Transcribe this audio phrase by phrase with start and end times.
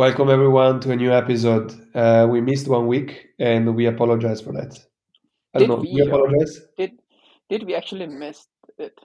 [0.00, 1.74] Welcome everyone to a new episode.
[1.94, 4.78] Uh, we missed one week and we apologize for that.
[5.52, 6.58] I don't Did know, we we apologize?
[6.78, 6.92] did
[7.50, 8.46] did we actually miss
[8.78, 8.98] it?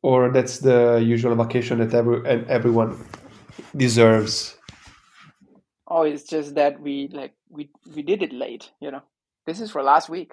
[0.00, 2.96] Or that's the usual vacation that every and everyone
[3.76, 4.56] deserves.
[5.86, 9.02] Oh, it's just that we like we we did it late, you know.
[9.44, 10.32] This is for last week,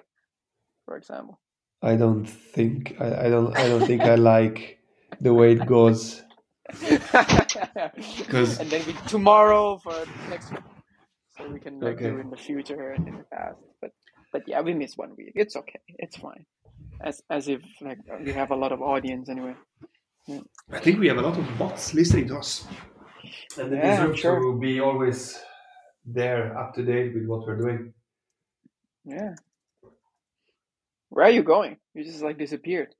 [0.86, 1.38] for example.
[1.82, 4.78] I don't think I, I don't I don't think I like
[5.20, 6.22] the way it goes
[6.68, 9.94] because And then we tomorrow for
[10.28, 10.60] next week.
[11.36, 13.58] So we can like do in the future and in the past.
[13.80, 13.92] But
[14.32, 15.32] but yeah, we miss one week.
[15.34, 15.80] It's okay.
[15.98, 16.44] It's fine.
[17.00, 19.54] As as if like we have a lot of audience anyway.
[20.26, 20.40] Yeah,
[20.72, 22.66] I think we have a lot of bots listening to us
[23.58, 24.52] and they yeah I'm deserve sure.
[24.52, 25.38] to be always
[26.04, 27.92] there up to date with what we're doing.
[29.04, 29.34] Yeah.
[31.08, 31.76] Where are you going?
[31.94, 32.94] You just like disappeared.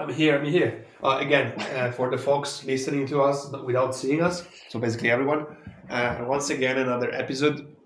[0.00, 0.38] I'm here.
[0.38, 0.86] I'm here.
[1.02, 5.46] Uh, again, uh, for the folks listening to us without seeing us, so basically everyone,
[5.90, 7.76] uh, once again, another episode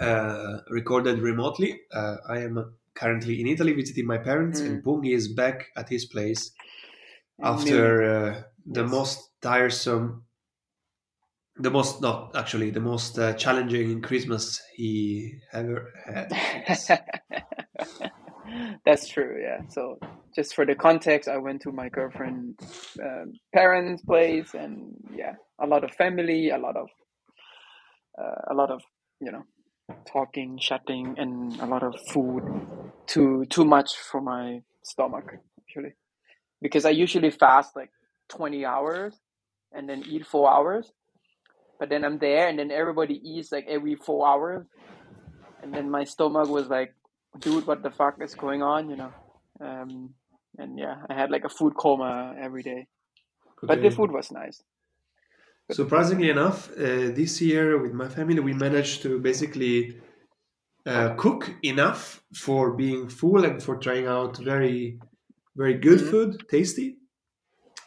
[0.00, 1.80] uh, recorded remotely.
[1.92, 4.84] Uh, I am currently in Italy visiting my parents, and Mm.
[4.84, 6.52] Pungi is back at his place
[7.38, 8.84] And after uh, the Yes.
[8.84, 10.24] most tiresome,
[11.56, 16.32] the most, not actually, the most uh, challenging Christmas he ever had,
[18.84, 19.62] That's true, yeah.
[19.68, 19.98] So
[20.34, 25.66] just for the context, I went to my girlfriend's um, parents' place, and yeah, a
[25.66, 26.88] lot of family, a lot of
[28.20, 28.82] uh, a lot of
[29.20, 29.44] you know
[30.06, 32.42] talking, chatting, and a lot of food.
[33.06, 35.94] Too too much for my stomach actually,
[36.62, 37.90] because I usually fast like
[38.28, 39.14] twenty hours
[39.72, 40.92] and then eat four hours,
[41.78, 44.66] but then I'm there, and then everybody eats like every four hours,
[45.62, 46.94] and then my stomach was like,
[47.38, 49.12] dude, what the fuck is going on, you know?
[49.60, 50.14] Um,
[50.58, 52.86] and yeah, I had like a food coma every day,
[53.66, 54.62] but the food was nice.
[55.68, 60.00] But Surprisingly enough, uh, this year with my family, we managed to basically
[60.86, 64.98] uh, cook enough for being full and for trying out very,
[65.56, 66.96] very good hmm food, tasty,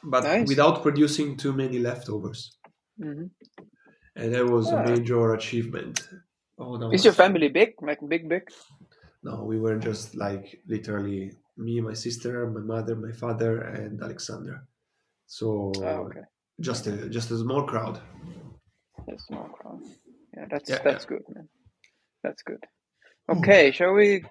[0.03, 0.47] but nice.
[0.47, 2.57] without producing too many leftovers.
[2.97, 3.25] hmm
[4.15, 6.07] And that was a major achievement.
[6.57, 7.73] Oh, that Is your family big?
[7.81, 8.43] Like big, big?
[9.23, 14.63] no, we were just like literally me, my sister, my mother, my father, and Alexander.
[14.63, 14.67] Oh,
[15.27, 16.21] So okay.
[16.61, 17.99] just a just a small crowd.
[19.07, 19.81] That's small crowd.
[20.35, 20.83] Yeah, that's Yeah, yeah.
[20.83, 21.49] that's good, man.
[22.23, 22.63] That's good.
[23.29, 24.23] Okay, shall we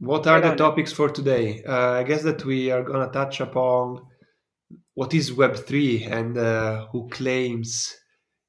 [0.00, 1.62] What are the on topics for today?
[1.64, 4.06] Uh, I guess that we are gonna touch upon
[4.94, 7.96] what is Web3 and uh, who claims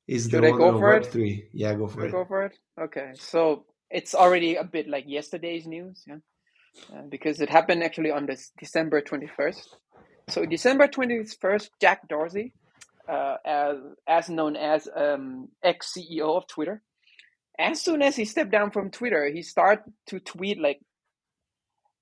[0.07, 1.03] is the I owner go of for it?
[1.05, 1.49] Web3.
[1.53, 2.11] Yeah, go for I it.
[2.11, 2.57] go for it?
[2.79, 6.17] Okay, so it's already a bit like yesterday's news, yeah,
[6.93, 9.75] uh, because it happened actually on this December twenty first.
[10.29, 12.53] So December twenty first, Jack Dorsey,
[13.07, 16.81] uh, as as known as um, ex CEO of Twitter,
[17.57, 20.79] as soon as he stepped down from Twitter, he started to tweet like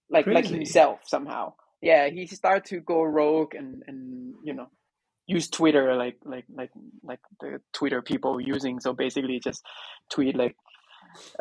[0.10, 1.54] like like himself somehow.
[1.82, 4.68] Yeah, he started to go rogue and and you know
[5.26, 6.72] use Twitter like like like
[7.04, 8.80] like the Twitter people using.
[8.80, 9.64] So basically, just
[10.12, 10.56] tweet like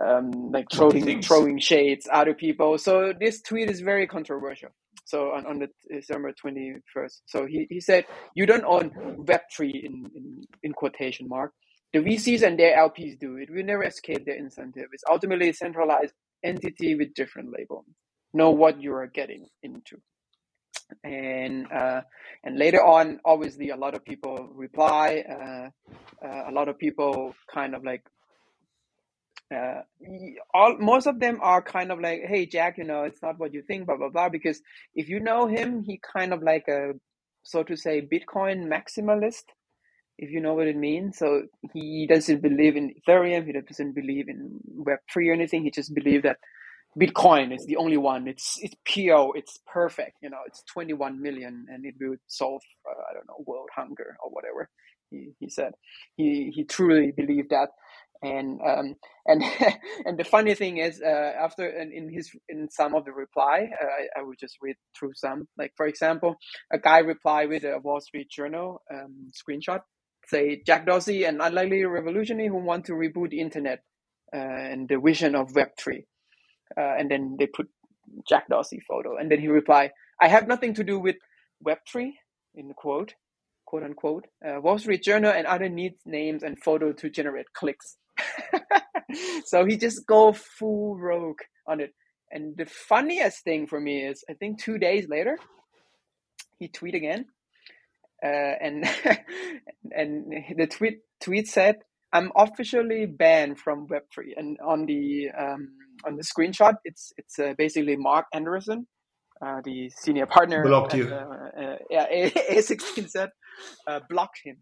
[0.04, 1.26] um, like throwing things.
[1.26, 2.78] throwing shades at other people.
[2.78, 4.70] So this tweet is very controversial.
[5.04, 9.42] So on, on the December twenty first, so he, he said, "You don't own Web
[9.54, 11.52] three in, in in quotation mark.
[11.92, 13.36] The VCs and their LPs do.
[13.36, 14.86] It will never escape their incentive.
[14.92, 16.12] It's ultimately a centralized
[16.44, 17.84] entity with different label.
[18.34, 19.98] Know what you are getting into."
[21.04, 22.02] And uh,
[22.44, 25.24] and later on, obviously, a lot of people reply.
[25.28, 25.68] Uh,
[26.26, 28.02] uh, a lot of people kind of like
[29.54, 29.82] uh,
[30.54, 33.54] all most of them are kind of like, "Hey, Jack, you know, it's not what
[33.54, 34.28] you think." Blah blah blah.
[34.30, 34.60] Because
[34.94, 36.94] if you know him, he kind of like a
[37.44, 39.44] so to say Bitcoin maximalist
[40.18, 41.18] if you know what it means.
[41.18, 41.44] So
[41.74, 43.46] he doesn't believe in Ethereum.
[43.46, 45.64] He doesn't believe in Web three or anything.
[45.64, 46.38] He just believes that
[46.98, 48.28] Bitcoin is the only one.
[48.28, 49.32] It's it's pure.
[49.36, 50.18] It's perfect.
[50.22, 53.70] You know, it's twenty one million, and it will solve uh, I don't know world
[53.74, 54.68] hunger or whatever.
[55.10, 55.72] He he said
[56.16, 57.70] he he truly believed that.
[58.22, 58.94] And um
[59.26, 59.42] and
[60.04, 63.68] and the funny thing is uh, after in, in his in some of the reply
[63.82, 66.36] uh, I, I will just read through some like for example
[66.72, 69.80] a guy replied with a Wall Street Journal um, screenshot
[70.28, 73.82] say Jack Dorsey, an unlikely revolutionary who want to reboot the internet
[74.34, 76.06] uh, and the vision of Web three.
[76.76, 77.68] Uh, and then they put
[78.28, 81.16] Jack Dorsey photo, and then he replied, "I have nothing to do with
[81.60, 82.18] Web three
[82.54, 83.14] in the quote,
[83.64, 84.26] quote unquote.
[84.44, 87.96] Uh, Wall Street Journal and other needs names and photo to generate clicks."
[89.44, 91.94] so he just go full rogue on it.
[92.30, 95.38] And the funniest thing for me is, I think two days later,
[96.58, 97.26] he tweet again,
[98.24, 98.84] uh, and
[99.96, 101.76] and the tweet tweet said,
[102.12, 105.68] "I'm officially banned from Web3." And on the um,
[106.04, 108.86] on the screenshot, it's it's uh, basically Mark Andreessen,
[109.40, 110.64] uh, the senior partner.
[110.64, 111.08] Blocked at, you.
[111.08, 112.06] Uh, uh, yeah,
[112.50, 113.28] a16z
[113.86, 114.56] uh, blocked him.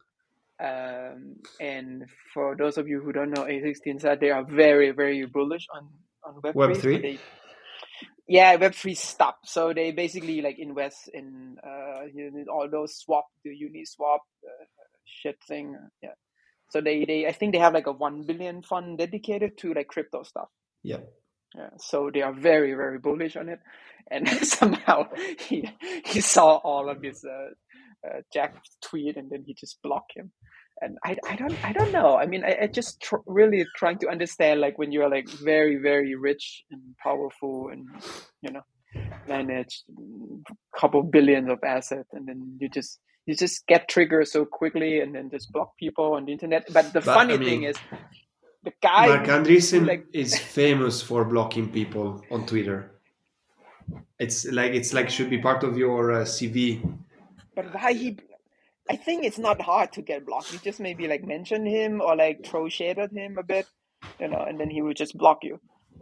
[0.64, 5.66] Um, and for those of you who don't know a16z they are very very bullish
[5.74, 5.88] on
[6.24, 6.54] on Web3.
[6.54, 7.02] Web3?
[7.02, 7.18] They,
[8.26, 9.34] yeah, Web3 stuff.
[9.44, 14.64] So they basically like invest in uh, you know, all those swap, the Uniswap uh,
[15.04, 15.76] shit thing.
[16.02, 16.14] Yeah.
[16.70, 19.88] So they, they, I think they have like a one billion fund dedicated to like
[19.88, 20.48] crypto stuff.
[20.82, 21.00] Yeah.
[21.54, 23.60] Yeah, so they are very very bullish on it,
[24.10, 25.04] and somehow
[25.38, 25.70] he
[26.04, 27.50] he saw all of his uh,
[28.04, 30.32] uh, Jack tweet and then he just blocked him.
[30.80, 32.16] And I, I don't I don't know.
[32.16, 35.76] I mean, I, I just tr- really trying to understand like when you're like very
[35.76, 37.86] very rich and powerful and
[38.42, 38.60] you know
[39.28, 44.44] manage a couple billions of assets and then you just you just get triggered so
[44.44, 46.66] quickly and then just block people on the internet.
[46.72, 47.76] But the But, funny I mean, thing is,
[48.62, 52.90] the guy Mark Andreessen like- is famous for blocking people on Twitter.
[54.18, 56.80] It's like it's like should be part of your uh, CV.
[57.54, 58.18] But why he?
[58.90, 60.52] I think it's not hard to get blocked.
[60.52, 63.66] You just maybe like mention him or like throw shade at him a bit,
[64.20, 65.60] you know, and then he would just block you.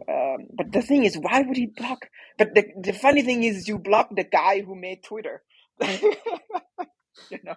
[0.09, 2.09] Um, but the thing is, why would he block?
[2.37, 5.43] But the the funny thing is, you block the guy who made Twitter.
[5.81, 7.55] you know.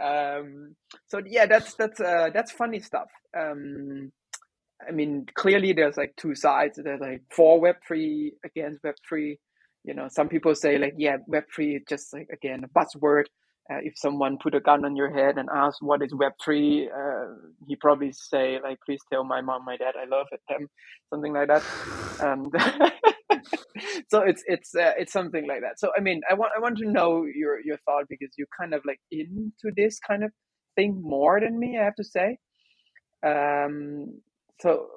[0.00, 0.76] Um,
[1.08, 3.08] so yeah, that's that's uh, that's funny stuff.
[3.38, 4.12] Um,
[4.86, 6.78] I mean, clearly there's like two sides.
[6.82, 9.38] There's like for Web three against Web three.
[9.84, 13.24] You know, some people say like, yeah, Web three is just like again a buzzword.
[13.72, 16.90] Uh, if someone put a gun on your head and ask what is Web three,
[16.90, 17.26] uh,
[17.68, 20.68] he probably say like, please tell my mom, my dad, I love them,
[21.10, 22.92] something like that.
[24.10, 25.78] So it's it's uh, it's something like that.
[25.80, 28.74] So I mean, I want I want to know your your thought because you're kind
[28.74, 30.32] of like into this kind of
[30.76, 31.78] thing more than me.
[31.80, 32.38] I have to say.
[33.26, 34.20] Um,
[34.60, 34.88] so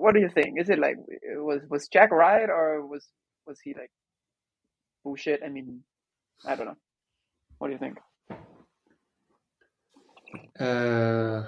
[0.00, 0.60] what do you think?
[0.60, 0.96] Is it like
[1.36, 3.06] was was Jack right or was
[3.46, 3.92] was he like
[5.04, 5.42] bullshit?
[5.44, 5.82] I mean,
[6.46, 6.78] I don't know.
[7.58, 7.98] What do you think?
[10.58, 11.42] Uh,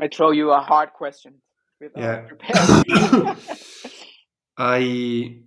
[0.00, 1.34] I throw you a hard question.
[1.96, 2.28] Yeah.
[4.58, 5.38] I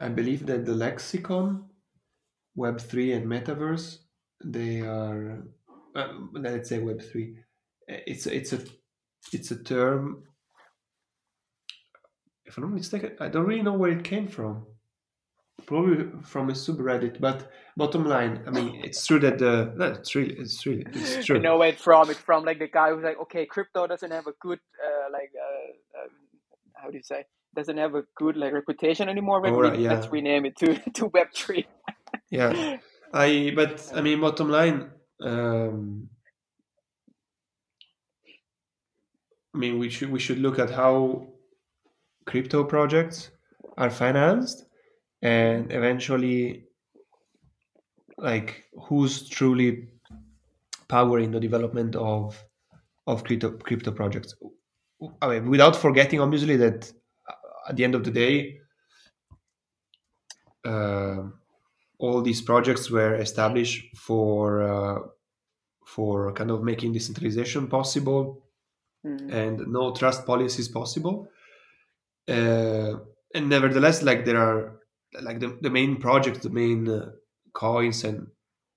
[0.00, 1.64] I believe that the lexicon,
[2.54, 3.98] Web three and metaverse,
[4.44, 5.42] they are
[5.94, 7.36] uh, let's say Web three.
[7.88, 8.60] It's it's a
[9.32, 10.24] it's a term.
[12.44, 14.66] If I'm not mistaken, I don't really know where it came from.
[15.66, 20.14] Probably from a subreddit, but bottom line, I mean, it's true that the no, it's
[20.14, 21.36] really it's really it's true.
[21.36, 24.26] you know it from it's from like the guy who's like okay crypto doesn't have
[24.26, 26.10] a good uh, like uh, um,
[26.74, 27.24] how do you say
[27.54, 29.94] doesn't have a good like reputation anymore Web Alright, yeah.
[29.94, 31.66] let's rename it to to web 3
[32.30, 32.78] Yeah,
[33.12, 34.90] I but I mean, bottom line,
[35.22, 36.08] um,
[39.54, 41.28] I mean, we should we should look at how
[42.24, 43.30] crypto projects
[43.76, 44.64] are financed,
[45.22, 46.66] and eventually,
[48.18, 49.88] like who's truly
[50.88, 52.42] powering the development of
[53.06, 54.34] of crypto crypto projects.
[55.20, 56.92] I mean, without forgetting, obviously, that
[57.28, 57.34] uh,
[57.70, 58.58] at the end of the day.
[60.64, 61.24] Uh,
[61.98, 64.98] all these projects were established for uh,
[65.86, 68.42] for kind of making decentralization possible
[69.04, 69.32] Mm.
[69.32, 71.28] and no trust policies possible.
[72.28, 72.98] Uh,
[73.34, 74.80] and nevertheless, like there are
[75.20, 77.12] like the, the main projects, the main uh,
[77.52, 78.30] coins and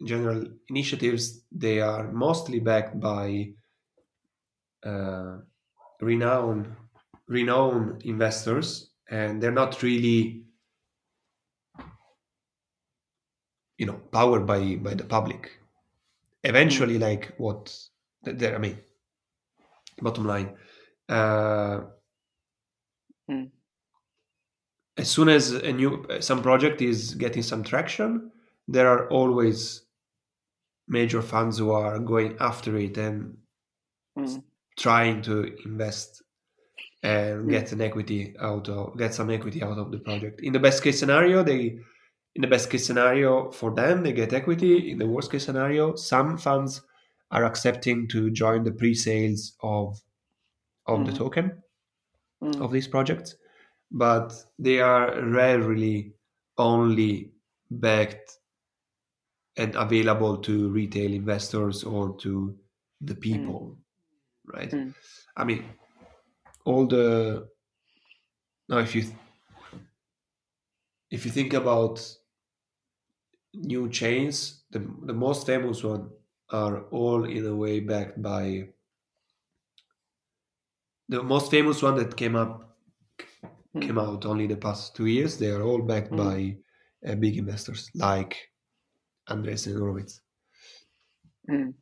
[0.06, 3.54] general initiatives, they are mostly backed by
[4.84, 5.40] uh,
[6.02, 6.76] renowned
[7.28, 10.46] renowned investors, and they're not really
[13.78, 15.60] you know powered by by the public
[16.44, 17.90] eventually like what
[18.24, 18.80] there i mean
[20.02, 20.58] bottom line
[21.10, 21.82] uh
[23.28, 23.46] Hmm.
[24.98, 28.32] As soon as a new some project is getting some traction
[28.68, 29.84] there are always
[30.88, 33.38] major funds who are going after it and
[34.18, 34.44] Mm.
[34.78, 36.24] trying to invest
[37.04, 37.50] and Hmm.
[37.50, 40.84] get an equity out of get some equity out of the project in the best
[40.84, 41.80] case scenario they
[42.36, 45.96] in the best case scenario for them they get equity in the worst case scenario
[45.96, 46.82] some funds
[47.32, 50.02] are accepting to join the pre-sales of
[50.88, 51.18] of the Mhm.
[51.24, 51.64] token
[52.44, 52.62] Mm.
[52.62, 53.36] of these projects
[53.92, 56.16] but they are rarely
[56.58, 57.34] only
[57.72, 58.40] backed
[59.58, 62.58] and available to retail investors or to
[63.02, 63.78] the people
[64.46, 64.94] right Mm.
[65.38, 65.66] i mean
[66.66, 67.50] all the
[68.70, 69.04] now if you
[71.10, 72.00] if you think about
[73.54, 76.12] new chains, the the most famous one,
[76.50, 78.70] are all in a way backed by
[81.10, 82.75] the most famous one that came up
[83.76, 83.82] Hmm.
[83.82, 85.38] came out only the past two years.
[85.38, 86.18] They are all backed Mm.
[86.18, 86.58] by
[87.12, 88.38] uh, big investors like
[89.30, 90.22] Andreessen Horowitz.
[91.50, 91.74] Mm.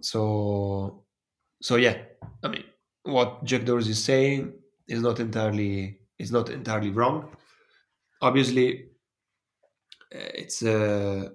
[0.00, 1.04] So,
[1.60, 2.02] so yeah,
[2.42, 2.64] I mean,
[3.02, 4.54] what Jack Dorsey is saying
[4.88, 7.36] is not entirely is not entirely wrong.
[8.22, 8.88] Obviously,
[10.14, 11.32] uh, it's a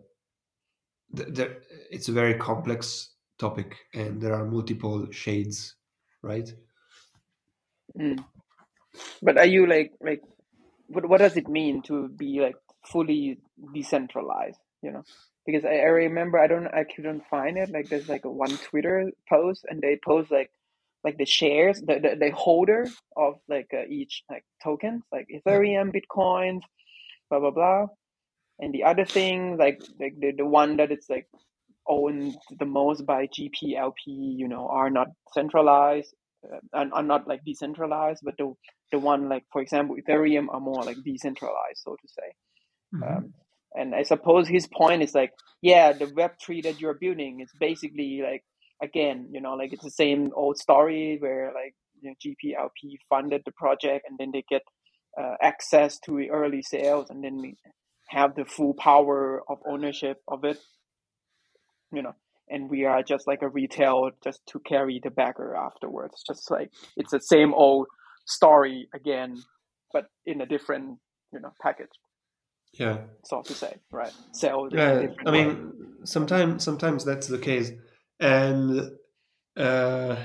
[1.92, 5.76] it's a very complex topic, and there are multiple shades,
[6.24, 6.52] right?
[7.98, 8.24] Mm.
[9.22, 10.22] But are you like like
[10.88, 12.56] what what does it mean to be like
[12.86, 13.40] fully
[13.74, 14.60] decentralized?
[14.82, 15.04] You know,
[15.46, 17.70] because I, I remember I don't I couldn't find it.
[17.70, 20.52] Like there's like a one Twitter post and they post like
[21.04, 25.94] like the shares the the, the holder of like uh, each like tokens like Ethereum,
[25.94, 26.60] Bitcoin,
[27.30, 27.86] blah blah blah,
[28.60, 31.28] and the other thing like like the the one that it's like
[31.88, 36.14] owned the most by GPLP, you know, are not centralized
[36.46, 38.54] uh, and are not like decentralized, but the
[38.92, 42.32] the one like for example Ethereum are more like decentralized, so to say.
[43.02, 43.34] Um,
[43.76, 45.32] and I suppose his point is like,
[45.62, 48.44] yeah, the Web three that you're building is basically like
[48.82, 53.44] again, you know, like it's the same old story where like you know, GPLP funded
[53.46, 54.64] the project and then they get
[55.22, 57.56] uh, access to the early sales and then
[58.10, 60.58] have the full power of ownership of it,
[61.94, 62.16] you know.
[62.50, 66.24] And we are just like a retail just to carry the bagger afterwards.
[66.26, 67.88] Just like it's the same old
[68.28, 69.38] story again,
[69.94, 70.98] but in a different,
[71.34, 71.90] you know, package
[72.74, 74.14] Yeah, so to say, right?
[74.34, 75.08] Sell yeah.
[75.26, 75.46] I way.
[75.46, 75.74] mean,
[76.06, 77.72] sometimes sometimes that's the case,
[78.20, 78.92] and
[79.58, 80.16] uh,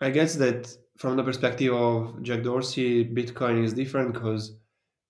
[0.00, 4.56] I guess that from the perspective of Jack Dorsey, Bitcoin is different because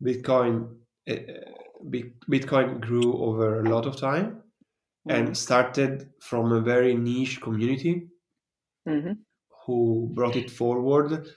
[0.02, 0.76] Bitcoin
[1.06, 1.44] Bit-
[1.84, 4.42] Bitcoin grew over a lot of time
[5.08, 8.08] and started from a very niche community
[8.86, 9.24] hmm
[9.64, 11.28] who brought it forward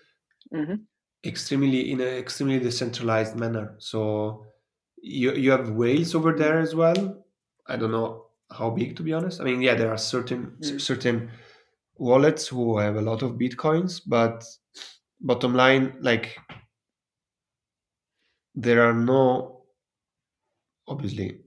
[0.52, 0.88] hmm
[1.24, 3.76] extremely in an extremely decentralized manner.
[3.80, 4.46] So
[5.02, 7.26] you you have whales over there as well.
[7.68, 9.42] I don't know how big to be honest.
[9.42, 10.82] I mean, yeah, there are certain Mm.
[10.82, 11.32] certain
[11.98, 14.46] wallets who have a lot of bitcoins, but
[15.22, 16.38] bottom line, like
[18.56, 19.63] there are no
[20.88, 21.42] obviously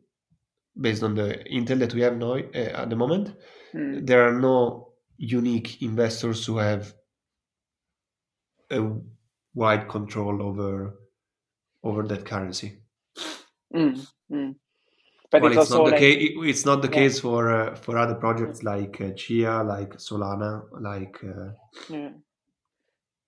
[0.79, 3.35] based on the intel that we have now uh, at the moment,
[3.75, 4.07] Mm.
[4.07, 6.95] there are no unique investors who have
[8.71, 8.81] a
[9.55, 10.99] wide control over
[11.83, 12.79] over that currency.
[13.75, 14.07] Mm.
[14.31, 14.55] Mm.
[15.31, 16.33] But well, it's, it's, not the like case.
[16.37, 16.95] It's not the Yeah.
[16.95, 21.51] case for uh, for other projects like uh, Chia, like Solana, like uh,
[21.89, 22.11] yeah,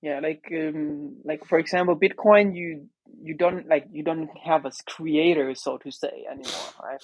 [0.00, 2.86] yeah, like um, like for example, Bitcoin, you
[3.22, 7.00] you don't like you don't have a creator, so to say, anymore, right?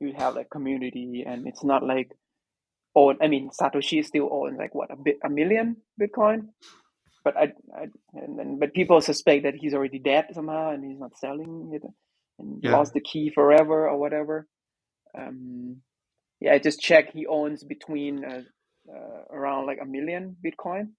[0.00, 2.10] You have like community, and it's not like
[2.96, 3.18] own.
[3.22, 6.48] I mean, Satoshi still owns like what a bit a million Bitcoin,
[7.24, 11.00] but I, I and then but people suspect that he's already dead somehow, and he's
[11.00, 11.82] not selling it,
[12.38, 12.70] and Yeah.
[12.70, 14.48] lost the key forever or whatever.
[15.18, 15.78] Um,
[16.40, 17.14] yeah, I just checked.
[17.14, 18.42] He owns between uh,
[18.92, 20.90] uh, around like a million Bitcoin,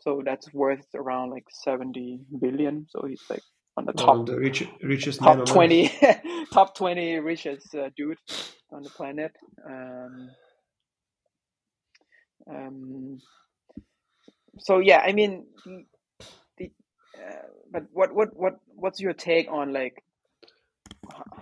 [0.00, 2.86] so that's worth around like seventy billion.
[2.90, 3.44] So he's like
[3.76, 5.46] on the top the rich, richest top earth.
[5.46, 5.92] twenty
[6.52, 8.18] top twenty richest uh, dude
[8.72, 9.32] on the planet.
[9.68, 10.30] Um,
[12.50, 13.18] um,
[14.58, 15.84] so yeah, I mean, the,
[16.58, 16.70] the
[17.18, 20.02] uh, but what what what what's your take on like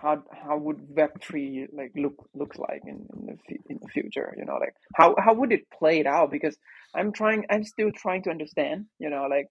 [0.01, 4.35] how how would Web three like look looks like in, in the in the future?
[4.37, 6.31] You know, like how how would it play it out?
[6.31, 6.57] Because
[6.95, 8.87] I'm trying, I'm still trying to understand.
[8.99, 9.49] You know, like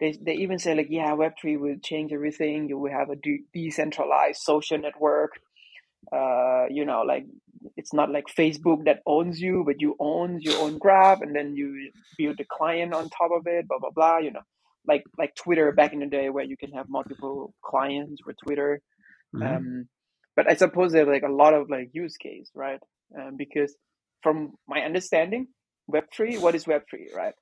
[0.00, 2.68] they they even say like yeah, Web three will change everything.
[2.68, 5.32] You will have a de- decentralized social network.
[6.12, 7.24] Uh, you know, like
[7.76, 11.54] it's not like Facebook that owns you, but you own your own graph, and then
[11.54, 13.66] you build the client on top of it.
[13.68, 14.18] Blah blah blah.
[14.18, 14.42] You know,
[14.86, 18.80] like like Twitter back in the day, where you can have multiple clients with Twitter.
[19.34, 19.56] Mhm.
[19.56, 19.88] Um,
[20.36, 22.80] but I suppose there's like a lot of like use case, right?
[23.18, 23.74] Um, because
[24.22, 25.48] from my understanding,
[25.86, 27.34] Web three, what is Web three, right?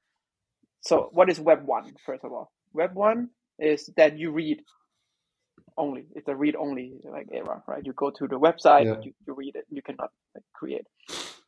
[0.83, 1.95] So what is Web one?
[2.05, 4.63] First of all, Web one is that you read
[5.77, 6.07] only.
[6.15, 7.85] It's a read only like era, right?
[7.85, 9.01] You go to the website, Yeah.
[9.03, 9.65] you, you read it.
[9.71, 10.87] You cannot like, create.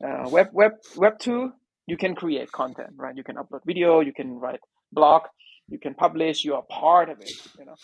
[0.04, 1.52] Uh, web web Web two,
[1.86, 3.16] you can create content, right?
[3.16, 4.60] You can upload video, you can write
[4.92, 5.22] blog,
[5.68, 6.44] you can publish.
[6.44, 7.76] You are part of it, you know.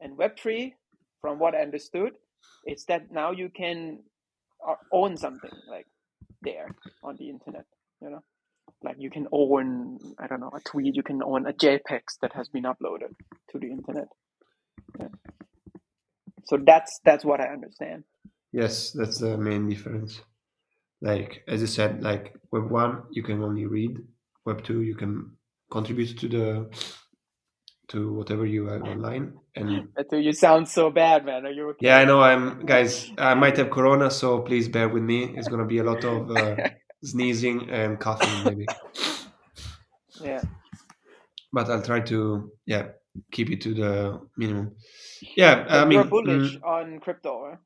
[0.00, 0.74] And Web three,
[1.20, 2.12] from what I understood,
[2.66, 4.00] is that now you can
[4.66, 5.86] uh, own something like
[6.42, 6.68] there
[7.02, 7.64] on the internet,
[8.02, 8.22] you know.
[8.82, 10.94] Like you can own, I don't know, a tweet.
[10.94, 13.14] You can own a JPEG that has been uploaded
[13.50, 14.08] to the internet.
[14.98, 15.08] Yeah.
[16.44, 18.04] So that's that's what I understand.
[18.52, 20.20] Yes, that's the main difference.
[21.00, 23.98] Like as you said, like Web one you can only read.
[24.44, 25.32] Web two you can
[25.70, 26.70] contribute to the
[27.88, 29.34] to whatever you have online.
[29.54, 31.46] And you sound so bad, man.
[31.46, 31.86] Are you okay?
[31.86, 32.20] Yeah, I know.
[32.20, 33.10] I'm guys.
[33.18, 35.34] I might have corona, so please bear with me.
[35.36, 36.56] It's gonna be a lot of uh,
[37.06, 38.66] sneezing and coughing, maybe.
[40.20, 40.42] Yeah.
[41.52, 42.88] But I'll try to yeah
[43.32, 44.76] keep it to the minimum.
[45.36, 47.56] Yeah, But I mean, you're bullish mm, on crypto, huh?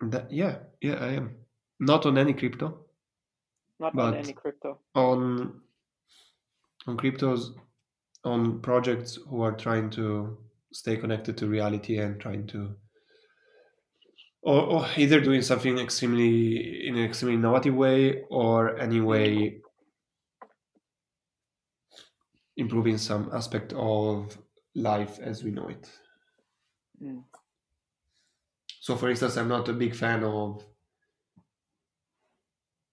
[0.00, 1.36] that, yeah, yeah, I am
[1.80, 2.86] not on any crypto,
[3.80, 4.80] not on any crypto.
[4.94, 5.62] on
[6.86, 7.54] on cryptos,
[8.24, 10.38] on projects who are trying to
[10.72, 12.76] stay connected to reality and trying to,
[14.42, 19.60] or, or either doing something extremely in an extremely innovative way, or anyway
[22.56, 24.36] improving some aspect of
[24.74, 25.90] life as we know it.
[27.02, 27.22] Mm.
[28.80, 30.64] So, for instance, I'm not a big fan of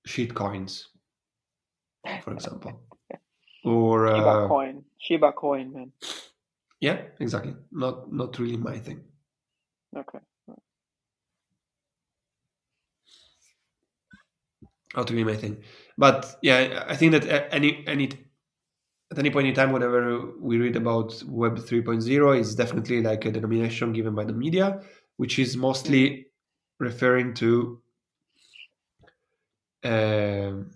[0.06, 0.90] sheet coins,
[2.24, 2.82] for example,
[3.64, 5.92] or Shiba uh, coin, Shiba coin, man.
[6.80, 7.56] yeah, exactly.
[7.72, 9.04] Not not really my thing.
[9.96, 10.20] Okay.
[14.96, 15.64] Not really my thing.
[15.98, 18.10] But yeah, I think that any any
[19.12, 23.32] at any point in time, whenever we read about Web 3.0, is definitely like a
[23.32, 24.82] denomination given by the media,
[25.18, 26.28] which is mostly
[26.80, 27.82] referring to
[29.84, 30.72] um,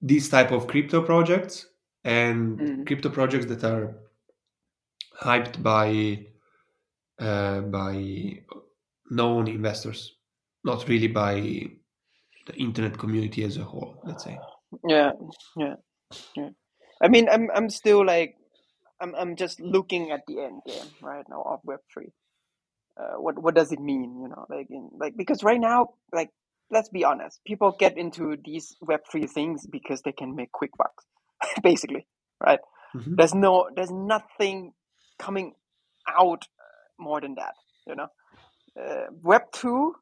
[0.00, 1.66] these type of crypto projects
[2.04, 2.86] and Mm.
[2.86, 3.94] crypto projects that are
[5.20, 6.26] hyped by
[7.18, 8.42] uh, by
[9.12, 10.16] known investors,
[10.64, 11.36] not really by
[12.46, 14.00] the internet community as a whole.
[14.04, 14.38] Let's say.
[14.88, 15.12] Yeah,
[15.56, 15.74] yeah,
[16.36, 16.50] yeah.
[17.02, 18.36] I mean, I'm I'm still like,
[19.00, 22.12] I'm I'm just looking at the end game right now of Web three.
[23.00, 24.20] Uh, what what does it mean?
[24.22, 26.30] You know, like in like because right now, like
[26.70, 30.70] let's be honest, people get into these Web three things because they can make quick
[30.78, 31.04] bucks,
[31.62, 32.06] basically,
[32.44, 32.60] right?
[32.96, 33.16] Mhm.
[33.16, 34.72] There's no there's nothing
[35.18, 35.54] coming
[36.08, 37.54] out uh, more than that.
[37.86, 38.08] You know,
[38.80, 39.94] uh, Web two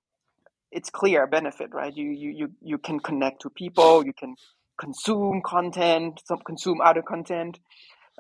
[0.71, 1.95] it's clear benefit, right?
[1.97, 4.35] You you you you can connect to people, you can
[4.81, 7.59] consume content, some consume other content.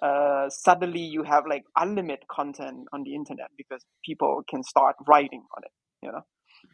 [0.03, 5.45] Uh, suddenly you have like unlimited content on the internet because people can start writing
[5.57, 6.23] on it, you know.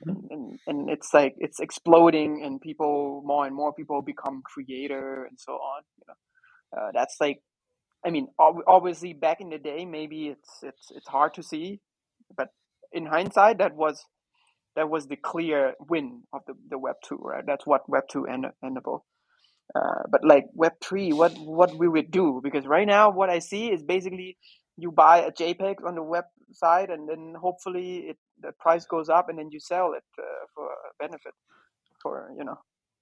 [0.06, 5.24] And, and and it's like it's exploding and people more and more people become creator
[5.24, 6.14] and so on you know
[6.80, 7.40] uh, that's like
[8.06, 11.80] i mean ob- obviously back in the day maybe it's it's it's hard to see
[12.36, 12.48] but
[12.92, 14.04] in hindsight that was
[14.74, 17.44] that was the clear win of the, the web 2 right?
[17.46, 19.00] That's what web 2 end, endable.
[19.74, 22.40] Uh, but like web 3 what what we would do?
[22.42, 24.36] Because right now what i see is basically
[24.76, 29.28] you buy a jpeg on the website and then hopefully it the price goes up
[29.28, 31.32] and then you sell it uh, for a benefit
[32.02, 32.58] for you know.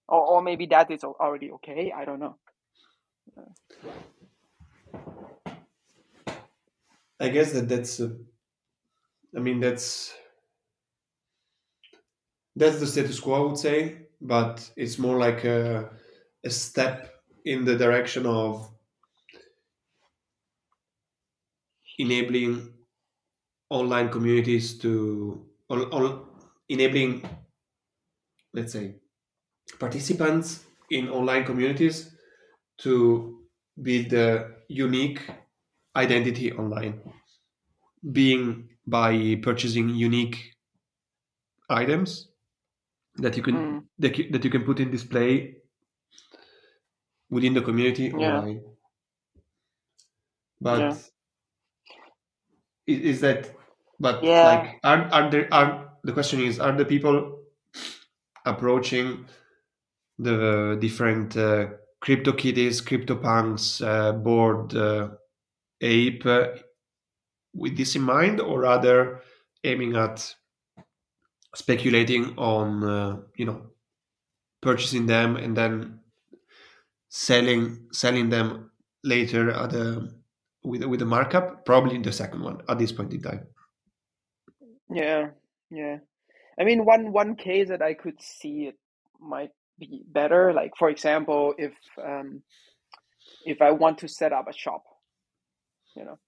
[0.08, 1.92] Or, or maybe that is already okay.
[1.96, 2.36] I don't know.
[7.20, 8.00] I guess that that's.
[8.00, 8.10] Uh,
[9.36, 10.14] I mean, that's
[12.56, 15.90] that's the status quo, I would say, but it's more like a,
[16.44, 18.70] a step in the direction of
[21.98, 22.72] enabling
[23.70, 26.28] online communities to on, on,
[26.68, 27.22] enabling
[28.52, 28.96] let's say
[29.80, 32.16] participants in online communities
[32.78, 33.46] to
[33.82, 35.20] build a unique
[35.96, 37.02] identity online.
[38.12, 40.52] Being by purchasing unique
[41.70, 42.28] items
[43.16, 43.86] that you can Mm.
[43.98, 45.56] that you, that you can put in display
[47.28, 48.18] within the community Yeah.
[48.18, 48.62] online
[50.60, 50.96] but Yeah.
[52.88, 53.54] i- is that
[54.00, 54.44] but Yeah.
[54.44, 57.40] like are, are there are the question is are the people
[58.46, 59.26] approaching
[60.18, 61.68] the different uh,
[62.00, 65.10] crypto kitties crypto punks uh, Bored uh,
[65.80, 66.48] ape uh,
[67.54, 69.20] with this in mind or rather
[69.62, 70.34] aiming at
[71.54, 73.62] speculating on uh, you know
[74.60, 76.00] purchasing them and then
[77.08, 78.70] selling selling them
[79.04, 80.08] later at a
[80.64, 83.46] with with a markup probably in the second one at this point in time
[84.90, 85.30] Yeah,
[85.70, 85.98] yeah.
[86.58, 88.78] I mean, one one case that I could see it
[89.20, 92.42] might be better, like for example, if um,
[93.44, 94.84] if I want to set up a shop,
[95.96, 96.18] you know,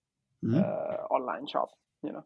[0.47, 0.55] Mhm.
[0.55, 1.71] uh, online shop,
[2.03, 2.25] you know,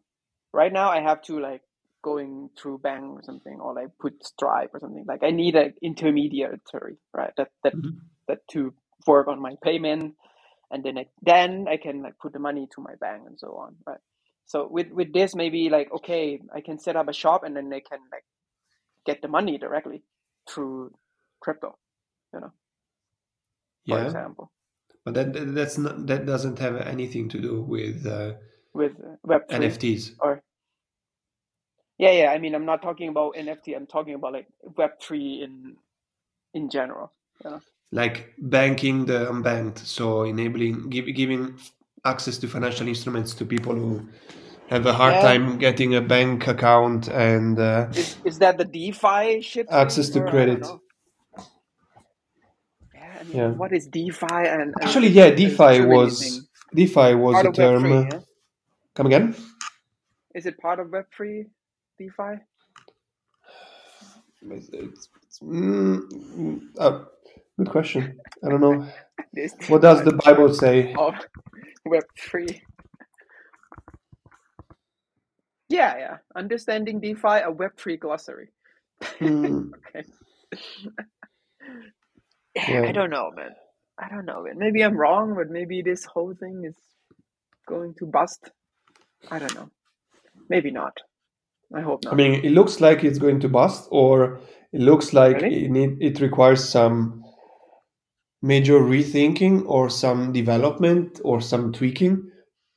[0.53, 1.61] right now I have to like
[2.03, 5.05] going through bank or something, or like put Stripe or something.
[5.07, 6.59] Like I need an intermediary,
[7.13, 7.33] right?
[7.37, 8.01] That that Mhm.
[8.27, 8.73] that to
[9.07, 10.15] work on my payment,
[10.71, 13.57] and then I, then I can like put the money to my bank and so
[13.57, 13.99] on, right?
[14.47, 17.69] So with with this, maybe like okay, I can set up a shop and then
[17.69, 18.25] they can like
[19.05, 20.03] get the money directly
[20.49, 20.93] through
[21.41, 21.77] crypto,
[22.33, 22.53] you know.
[23.89, 24.51] For Yeah, example,
[25.05, 28.33] but that that- that's not that doesn't have anything to do with uh,
[28.73, 30.15] with uh, Web NFTs.
[30.19, 30.41] or
[31.97, 32.31] yeah, yeah.
[32.31, 33.75] I mean, I'm not talking about NFT.
[33.75, 35.75] I'm talking about like Web three in
[36.53, 37.11] in general.
[37.43, 37.61] You know.
[37.91, 41.57] like banking the unbanked, so enabling give, giving
[42.05, 44.07] access to financial instruments to people who
[44.69, 45.21] have a hard Yeah.
[45.21, 49.67] time getting a bank account and uh, Is is that the DeFi shit?
[49.69, 50.65] access to or credit.
[53.21, 53.49] Yeah, I mean, Yeah.
[53.57, 56.47] what is DeFi and, and Actually, yeah, DeFi was?
[56.75, 57.85] DeFi was Part a term.
[57.85, 58.19] yeah?
[58.95, 59.35] Come again?
[60.35, 61.45] Is it part of Web three
[61.99, 62.39] DeFi?
[64.51, 65.99] It's, it's, it's- mm,
[66.37, 67.05] mm, uh,
[67.57, 68.17] good question.
[68.43, 68.87] I don't know.
[69.69, 70.93] What does the Bible say?
[70.95, 71.15] of
[71.85, 72.61] Web three?
[75.69, 76.17] Yeah, yeah.
[76.35, 78.49] Understanding DeFi, a Web three glossary.
[79.19, 80.03] Hmm, Okay.
[82.67, 82.83] Yeah.
[82.83, 83.51] I don't know, man.
[83.99, 84.57] I don't know, man.
[84.57, 86.75] Maybe I'm wrong, but maybe this whole thing is
[87.67, 88.49] going to bust.
[89.29, 89.69] I don't know.
[90.49, 90.97] Maybe not.
[91.73, 92.13] I hope not.
[92.13, 94.39] I mean, it looks like it's going to bust, or
[94.73, 95.65] it looks like Really?
[95.65, 97.23] it need, it requires some
[98.41, 102.29] major rethinking or some development or some tweaking.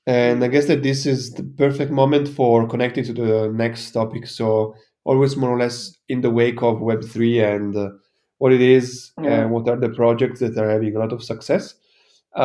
[0.07, 4.27] And I guess that this is the perfect moment for connecting to the next topic.
[4.27, 7.89] So always more or less in the wake of Web three and uh,
[8.45, 9.43] what it is Yeah.
[9.45, 11.75] and what are the projects that are having a lot of success.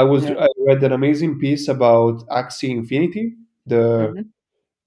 [0.02, 0.46] I was Yeah.
[0.46, 3.26] I read an amazing piece about Axie Infinity,
[3.76, 3.84] the
[4.16, 4.26] Mhm.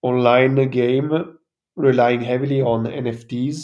[0.03, 1.11] online game
[1.77, 3.59] relying heavily on NFTs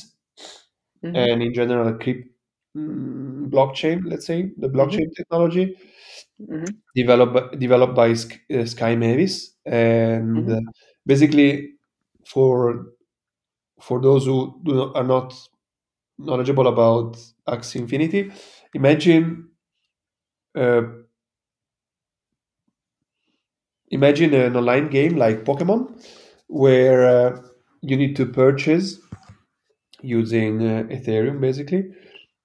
[1.05, 1.17] Mhm.
[1.25, 2.29] and in general crypt,
[2.77, 5.77] mm, blockchain, let's say the blockchain technology
[6.41, 6.77] Mhm.
[6.95, 9.35] developed developed by Sk- uh, Sky Mavis,
[9.67, 10.57] and Mhm.
[10.59, 10.73] uh,
[11.07, 11.75] basically
[12.27, 12.87] for
[13.81, 15.35] for those who do not, are not
[16.19, 17.17] knowledgeable about
[17.49, 18.33] Axie Infinity,
[18.75, 19.49] imagine
[20.55, 20.83] uh,
[23.91, 26.03] imagine an online game like Pokemon,
[26.49, 27.43] where uh,
[27.83, 28.99] you need to purchase
[30.03, 31.91] using uh, Ethereum, basically,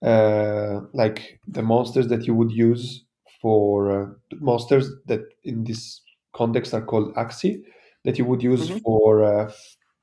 [0.04, 3.06] uh, like the monsters that you would use
[3.42, 4.08] for uh,
[4.40, 6.02] monsters that in this
[6.34, 7.64] context are called Axie,
[8.06, 8.82] that you would use Mhm.
[8.84, 9.52] for uh,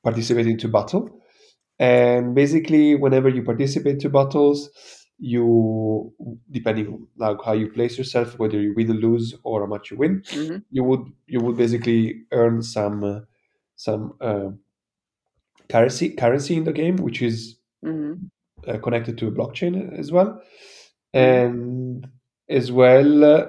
[0.04, 1.19] participating to battle.
[1.80, 4.70] And basically, whenever you participate to battles,
[5.18, 6.12] you
[6.50, 9.90] depending on like how you place yourself, whether you win or lose or how much
[9.90, 10.62] you win, Mhm.
[10.70, 13.20] you would you would basically earn some uh,
[13.76, 14.50] some uh,
[15.68, 18.30] currency currency in the game, which is Mhm.
[18.68, 20.40] uh, connected to a blockchain as well,
[21.14, 21.20] Mhm.
[21.20, 22.08] and
[22.48, 23.46] as well uh,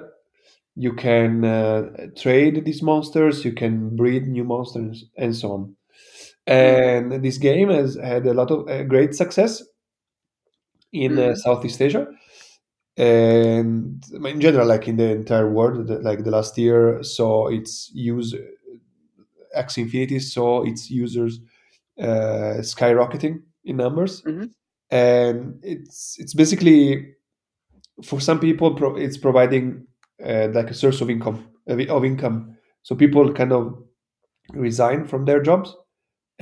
[0.74, 5.76] you can uh, trade these monsters, you can breed new monsters, and so on.
[6.48, 7.12] Mhm.
[7.12, 9.62] And this game has had a lot of uh, great success
[10.92, 11.36] in uh, Mhm.
[11.38, 12.06] Southeast Asia
[12.96, 18.34] and in general, like in the entire world, like the last year saw its use
[19.56, 21.40] Axie Infinity saw its users
[22.00, 24.50] uh, skyrocketing in numbers, Mhm.
[24.90, 27.14] and it's it's basically
[28.04, 29.86] for some people pro- it's providing
[30.24, 32.56] uh, like a source of income of income.
[32.82, 33.82] So people kind of
[34.54, 35.76] resign from their jobs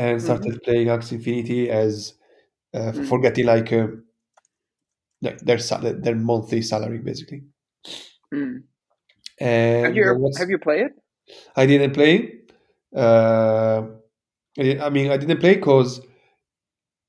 [0.00, 0.24] and Mhm.
[0.24, 2.14] started playing Axie Infinity as
[2.74, 3.22] uh, for Mm.
[3.22, 3.88] getting like uh,
[5.42, 7.42] their sal- their monthly salary basically.
[8.34, 8.62] Mm.
[9.40, 10.92] Have you uh, what's have you played it?
[11.56, 12.12] I didn't play.
[12.96, 13.82] Uh,
[14.58, 16.00] I mean, I didn't play because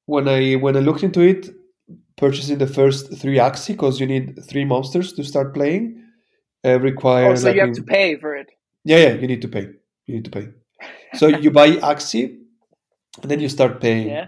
[0.05, 1.49] when I when I looked into it,
[2.17, 6.03] purchasing the first three Axie because you need three monsters to start playing
[6.65, 8.47] uh, Oh, requires so like you have in- to pay for it.
[8.83, 9.65] yeah yeah you need to pay
[10.07, 10.47] you need to pay.
[11.15, 12.40] So you buy Axie
[13.21, 14.27] and then you start paying Yeah.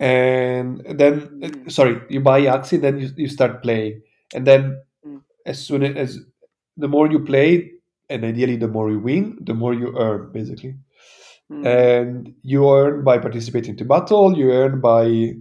[0.00, 1.70] and then Mm.
[1.70, 4.02] sorry you buy Axie then you, you start playing
[4.34, 5.22] and then Mm.
[5.46, 6.18] as soon as
[6.76, 7.72] the more you play
[8.10, 10.74] and ideally the more you win the more you earn basically
[11.50, 11.64] Mm.
[11.66, 15.34] and you earn by participating to battle you earn by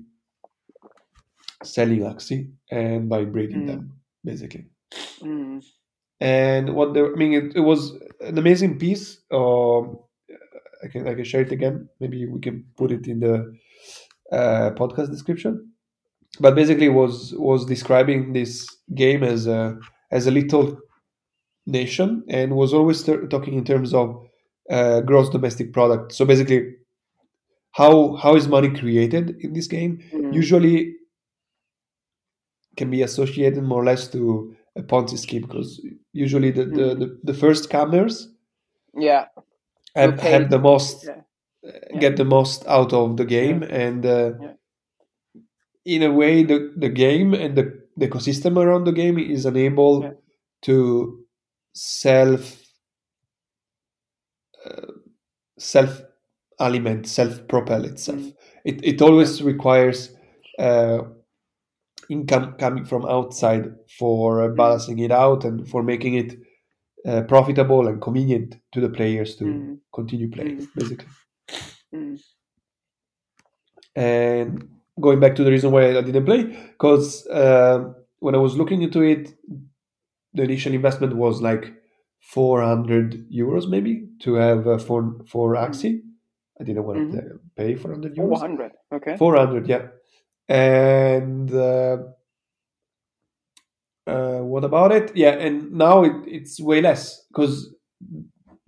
[1.64, 3.68] selling Axie and by breeding Mm.
[3.68, 3.92] them
[4.24, 4.66] basically
[5.22, 5.64] Mm.
[6.22, 10.00] and what the I mean it, it was an amazing piece um
[10.84, 13.36] I can I can share it again maybe we can put it in the
[14.32, 15.72] uh, podcast description
[16.40, 19.78] but basically was was describing this game as a
[20.12, 20.78] as a little
[21.66, 24.08] nation and was always ter- talking in terms of
[24.70, 26.62] uh, gross domestic product so basically
[27.72, 30.34] how how is money created in this game Mm.
[30.34, 30.94] usually
[32.76, 35.82] can be associated more or less to a ponzi scheme because
[36.14, 37.00] usually the the, Mm.
[37.00, 38.30] the, the first comers
[38.94, 39.26] Yeah.
[39.98, 41.22] Have, have the most Yeah.
[41.68, 44.54] uh, get the most out of the game and uh, Yeah.
[45.86, 47.66] in a way the, the game and the,
[47.98, 50.12] the ecosystem around the game is unable Yeah.
[50.64, 51.26] to
[51.74, 52.44] self
[54.66, 54.92] uh,
[55.60, 56.02] self
[56.60, 58.34] aliment self propel itself Mm.
[58.66, 60.16] it, it always requires
[60.60, 61.00] uh,
[62.10, 64.56] income coming from outside for uh, Mm.
[64.58, 66.36] balancing it out and for making it
[67.08, 69.78] uh, profitable and convenient to the players to Mm.
[69.94, 70.68] continue playing Mm.
[70.76, 71.08] basically
[71.94, 72.18] Mm.
[73.96, 74.68] and
[75.00, 76.44] going back to the reason why I didn't play,
[76.74, 79.34] because uh, when I was looking into it,
[80.34, 81.74] the initial investment was like
[82.20, 86.02] 400 euros maybe to have uh, for for Axie.
[86.60, 88.40] I didn't want to pay 400 euros.
[88.40, 88.72] hundred.
[88.92, 89.16] Okay.
[89.18, 89.84] 400, yeah.
[90.50, 91.98] And uh,
[94.08, 95.16] uh, what about it?
[95.16, 97.74] Yeah, and now it, it's way less because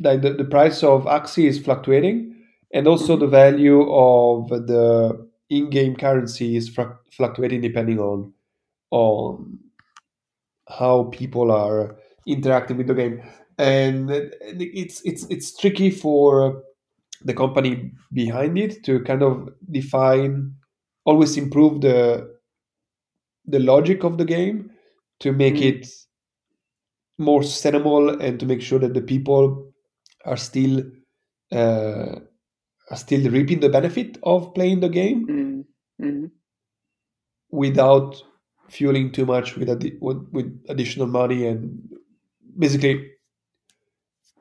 [0.01, 2.35] like the, the price of Axie is fluctuating,
[2.73, 8.33] and also the value of the in-game currency is fluc- fluctuating depending on
[8.91, 9.59] on
[10.67, 11.95] how people are
[12.27, 13.21] interacting with the game,
[13.57, 16.63] and it's it's it's tricky for
[17.25, 20.53] the company behind it to kind of define
[21.05, 22.29] always improve the
[23.45, 24.69] the logic of the game
[25.19, 25.61] to make Mm.
[25.69, 25.87] it
[27.17, 29.71] more sustainable and to make sure that the people
[30.25, 30.83] are still
[31.51, 32.15] uh,
[32.91, 35.65] are still reaping the benefit of playing the game Mm.
[36.01, 36.31] Mm.
[37.51, 38.21] without
[38.69, 41.79] fueling too much with, addi- with with additional money and
[42.57, 43.09] basically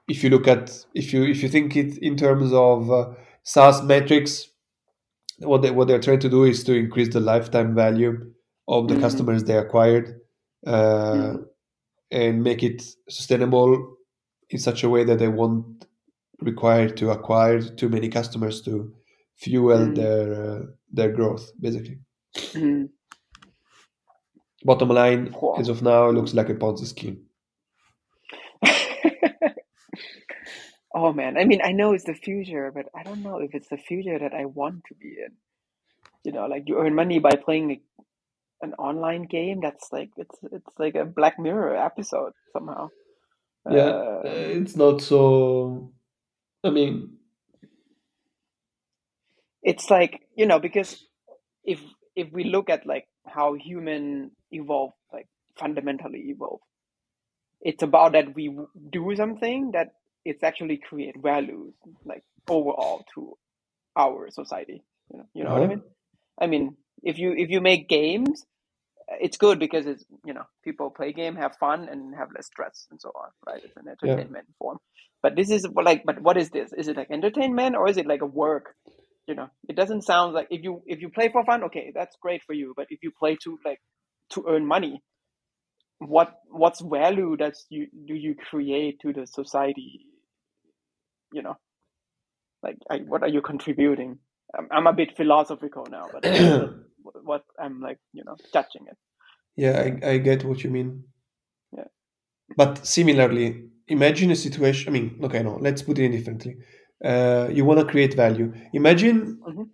[0.08, 3.10] if you look at if you if you think it in terms of uh,
[3.42, 4.50] SaaS metrics
[5.38, 8.32] what they what they're trying to do is to increase the lifetime value
[8.68, 9.00] of the Mhm.
[9.00, 10.20] customers they acquired
[10.68, 11.46] uh, Mhm.
[12.12, 13.96] and make it sustainable
[14.50, 15.86] in such a way that they won't
[16.42, 18.92] require to acquire too many customers to
[19.36, 19.94] fuel Mhm.
[19.94, 21.98] their uh, their growth basically
[22.54, 22.90] Mm.
[24.64, 25.54] bottom line Wow.
[25.56, 27.18] as of now it looks like a ponzi scheme
[30.94, 33.68] oh man, I mean, I know it's the future, but I don't know if it's
[33.68, 35.32] the future that I want to be in.
[36.24, 37.80] You know, like you earn money by playing
[38.62, 39.60] an online game.
[39.60, 42.90] That's like it's it's like a Black Mirror episode somehow.
[43.66, 43.92] yeah
[44.24, 45.92] Uh, it's not so
[46.64, 47.18] i mean
[49.62, 51.04] it's like you know because
[51.64, 51.80] if
[52.16, 56.60] if we look at like how human evolve like fundamentally evolve
[57.60, 58.56] it's about that we
[58.90, 59.88] do something that
[60.24, 63.36] it's actually create values like overall to
[63.96, 65.68] our society you know you know what i Uh-huh.
[65.68, 65.82] mean
[66.40, 68.44] i mean if you if you make games
[69.20, 72.86] it's good because it's you know people play game have fun and have less stress
[72.90, 73.62] and so on right?
[73.64, 74.78] It's an entertainment form.
[75.22, 76.72] But this is like but what is this?
[76.76, 78.74] Is it like entertainment or is it like a work?
[79.26, 82.16] You know it doesn't sound like if you if you play for fun okay that's
[82.20, 82.74] great for you.
[82.76, 83.80] But if you play to like
[84.30, 85.02] to earn money
[85.98, 90.06] what what's value that you do you create to the society?
[91.32, 91.54] You know
[92.62, 94.18] like I, what are you contributing
[94.56, 96.24] I'm, I'm a bit philosophical now but
[97.24, 98.96] what i'm like you know touching it
[99.56, 101.04] Yeah, I, I get what you mean.
[101.72, 101.88] Yeah.
[102.56, 104.88] But similarly, imagine a situation.
[104.88, 106.56] I mean, okay, no, let's put it in differently.
[107.04, 108.52] Uh, you want to create value.
[108.72, 109.70] Imagine, Mhm.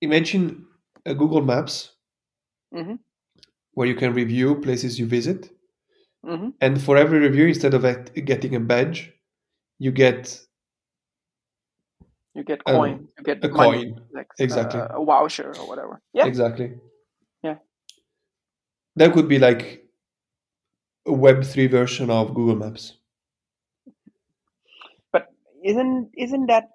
[0.00, 0.66] imagine
[1.06, 1.92] a Google Maps
[2.72, 2.96] hmm
[3.74, 5.50] where you can review places you visit,
[6.24, 7.82] hmm and for every review, instead of
[8.24, 9.12] getting a badge,
[9.78, 10.40] you get
[12.34, 14.00] you get Um, coin you get a money, coin.
[14.12, 14.80] like Exactly.
[14.80, 16.72] uh, a voucher or whatever yeah Exactly.
[17.42, 17.56] Yeah.
[18.96, 19.84] That could be like
[21.06, 22.84] a Web three version of Google Maps.
[25.12, 25.26] but
[25.64, 26.68] isn't isn't that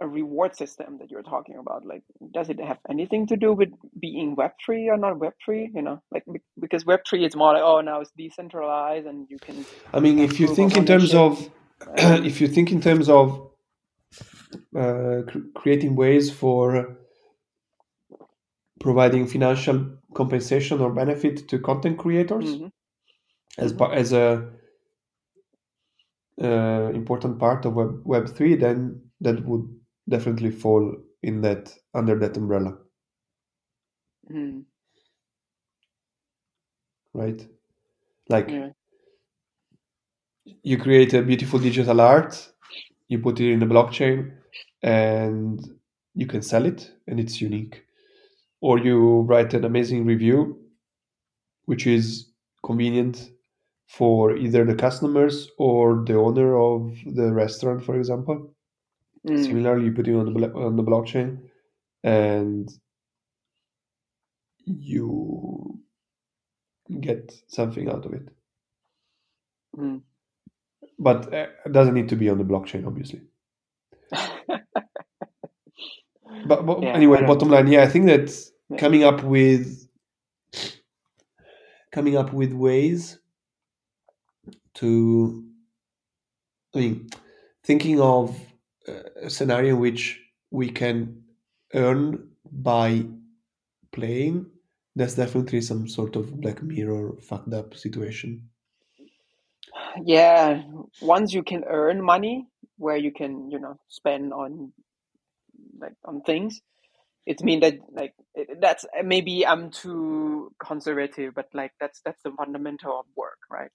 [0.00, 2.02] a reward system that you're talking about like
[2.32, 6.24] does it have anything to do with being web3 or not web3 you know like
[6.60, 10.40] because web3 is more like oh now it's decentralized and you can I mean, if
[10.40, 11.50] you think in terms ownership.
[11.86, 13.50] of if you think in terms of
[14.76, 16.96] uh, cr- creating ways for
[18.80, 22.70] providing financial compensation or benefit to content creators Mhm.
[23.58, 23.92] as Mhm.
[23.92, 24.52] as a
[26.42, 29.68] uh, important part of web web three, then that would
[30.08, 32.76] definitely fall in that under that umbrella,
[34.30, 34.64] Mm,
[37.14, 37.46] right?
[38.28, 38.70] Like yeah
[40.62, 42.52] you create a beautiful digital art,
[43.08, 44.32] you put it in the blockchain,
[44.84, 45.66] and
[46.14, 47.82] you can sell it, and it's unique.
[48.60, 50.58] Or you write an amazing review,
[51.64, 52.30] which is
[52.62, 53.30] convenient
[53.88, 58.54] for either the customers or the owner of the restaurant, for example.
[59.26, 59.42] Mm.
[59.42, 61.38] Similarly, you put it on the on the blockchain,
[62.02, 62.70] and
[64.66, 65.80] you
[67.00, 68.28] get something out of it.
[69.76, 70.02] Mm.
[70.98, 73.22] But uh, it doesn't need to be on the blockchain, obviously.
[76.46, 78.30] But, but Yeah, anyway, bottom line, yeah, I think that
[78.70, 78.78] Yeah.
[78.78, 79.88] coming up with
[81.92, 83.18] coming up with ways
[84.74, 85.44] to,
[86.74, 87.08] I mean,
[87.64, 88.36] thinking of
[89.22, 91.24] a scenario in which we can
[91.74, 93.06] earn by
[93.92, 94.46] playing.
[94.96, 98.50] That's definitely some sort of Black Mirror fucked up situation.
[100.04, 100.62] yeah
[101.00, 102.46] once you can earn money
[102.78, 104.72] where you can you know spend on
[105.80, 106.60] like on things.
[107.26, 112.32] It mean that like it, that's maybe i'm too conservative but like that's that's the
[112.32, 113.70] fundamental of work right?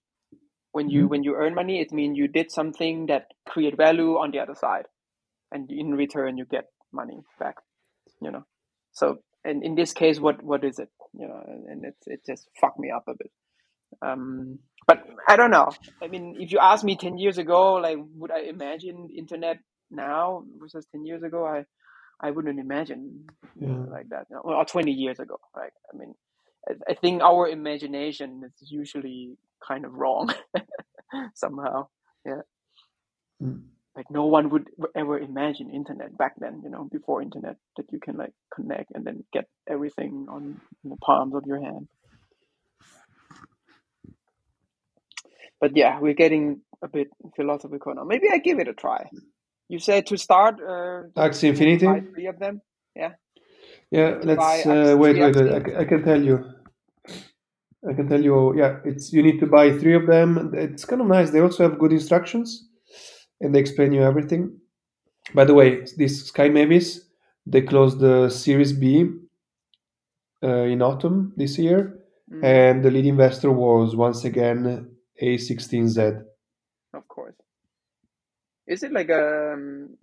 [0.74, 1.10] When you Mhm.
[1.10, 4.56] when you earn money it means you did something that create value on the other
[4.56, 4.88] side
[5.52, 7.58] and in return you get money back
[8.22, 8.46] you know?
[8.94, 10.90] So and in this case what what is it?
[11.14, 13.32] You know and, and it's it just fucked me up a bit
[14.02, 15.70] um but i don't know.
[16.04, 19.58] I mean if you ask me 10 years ago like would i imagine internet
[19.92, 21.46] now versus 10 years ago?
[21.46, 21.66] I
[22.22, 23.28] i wouldn't imagine
[23.60, 23.86] Yeah.
[23.92, 25.74] like that or 20 years ago right?
[25.94, 26.16] I mean
[26.70, 30.34] i, I think our imagination is usually kind of wrong
[31.36, 31.88] somehow
[32.26, 32.42] yeah.
[33.44, 33.64] Mm.
[33.96, 38.00] like no one would ever imagine internet back then you know before internet that you
[38.00, 41.88] can like connect and then get everything on in the palms of your hand
[45.62, 49.06] but yeah we're getting a bit philosophical now maybe i give it a try
[49.70, 51.86] you said to start uh Axie you have to Infinity?
[51.86, 52.62] buy three of them
[53.92, 55.52] Yeah, to let's uh, wait, wait, wait.
[55.78, 56.46] I, I can tell you.
[57.90, 58.56] I can tell you.
[58.58, 60.52] Yeah, it's you need to buy three of them.
[60.56, 61.32] It's kind of nice.
[61.32, 62.70] They also have good instructions,
[63.42, 64.60] and they explain you everything.
[65.34, 67.02] By the way, this Sky Mavis,
[67.46, 69.10] they closed the Series B
[70.44, 72.00] uh, in autumn this year,
[72.32, 74.92] Mm, and the lead investor was once again
[75.22, 76.24] A16Z.
[76.94, 77.36] of course
[78.68, 79.98] is it like a um,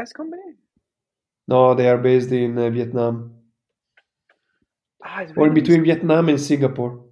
[0.00, 0.56] us company
[1.48, 3.34] No, they are based in uh, Vietnam,
[5.04, 7.04] ah, it's or between Vietnam and Singapore.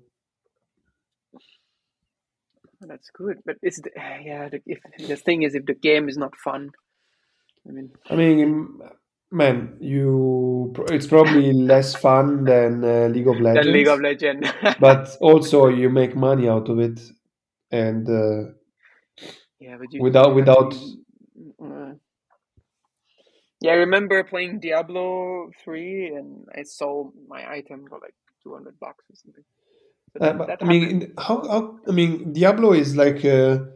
[2.85, 4.49] Oh, That's good, but it's the, yeah.
[4.49, 6.73] The, if the thing is, if the game is not fun,
[7.69, 8.81] I mean, I mean,
[9.31, 14.49] man, you it's probably less fun than uh, League of Legends, than League of Legends.
[14.81, 17.01] but also you make money out of it,
[17.75, 18.53] and uh,
[19.61, 20.75] yeah, but you without you without
[21.63, 21.95] uh,
[23.61, 28.79] yeah, I remember playing Diablo three, and I sold my item for like two hundred
[28.79, 29.45] bucks or something.
[30.21, 33.67] Uh, that, but, that I mean, how how I mean, Diablo is like a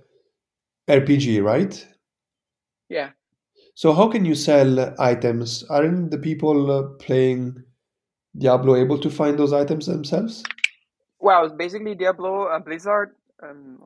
[0.89, 1.75] RPG, right?
[2.89, 3.11] Yeah,
[3.75, 5.63] So how can you sell items?
[5.71, 7.63] Aren't the people uh, playing
[8.37, 10.43] Diablo able to find those items themselves?
[11.21, 13.15] well, it's basically Diablo, uh, Blizzard.
[13.43, 13.79] Um,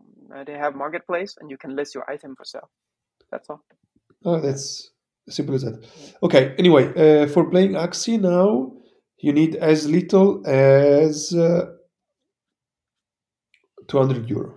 [0.47, 2.71] they have marketplace, and you can list your item for sale.
[3.31, 3.65] That's all.
[4.25, 4.91] Oh, that's
[5.29, 5.85] simple as that.
[6.23, 6.55] Okay.
[6.59, 8.73] Anyway, uh, for playing Axie now,
[9.19, 11.67] you need as little as uh,
[13.89, 14.55] 200 euro.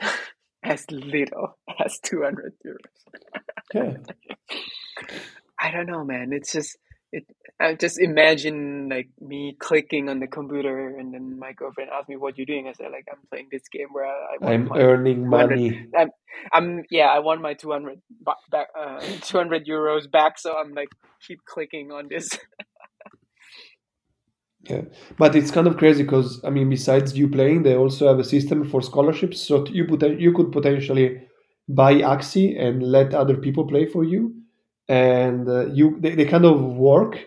[0.66, 2.78] As little as two hundred euros.
[3.74, 3.96] Yeah.
[5.60, 6.32] I don't know, man.
[6.32, 6.78] It's just
[7.14, 7.24] it.
[7.60, 12.16] I just imagine like me clicking on the computer, and then my girlfriend asked me,
[12.16, 15.28] "What you're doing?" I said, "Like I'm playing this game where I, I my earning
[15.28, 15.88] money.
[15.96, 16.10] I'm,
[16.52, 18.00] I'm yeah, I want my two hundred
[18.50, 20.38] back, uh, two hundred euros back.
[20.38, 20.88] So I'm like
[21.26, 22.38] keep clicking on this.
[24.68, 24.82] Yeah.
[25.18, 28.24] But it's kind of crazy because I mean, besides you playing, they also have a
[28.24, 29.40] system for scholarships.
[29.40, 31.20] So you put you could potentially
[31.68, 34.34] buy Axie and let other people play for you,
[34.88, 37.18] and uh, you they, they kind of work,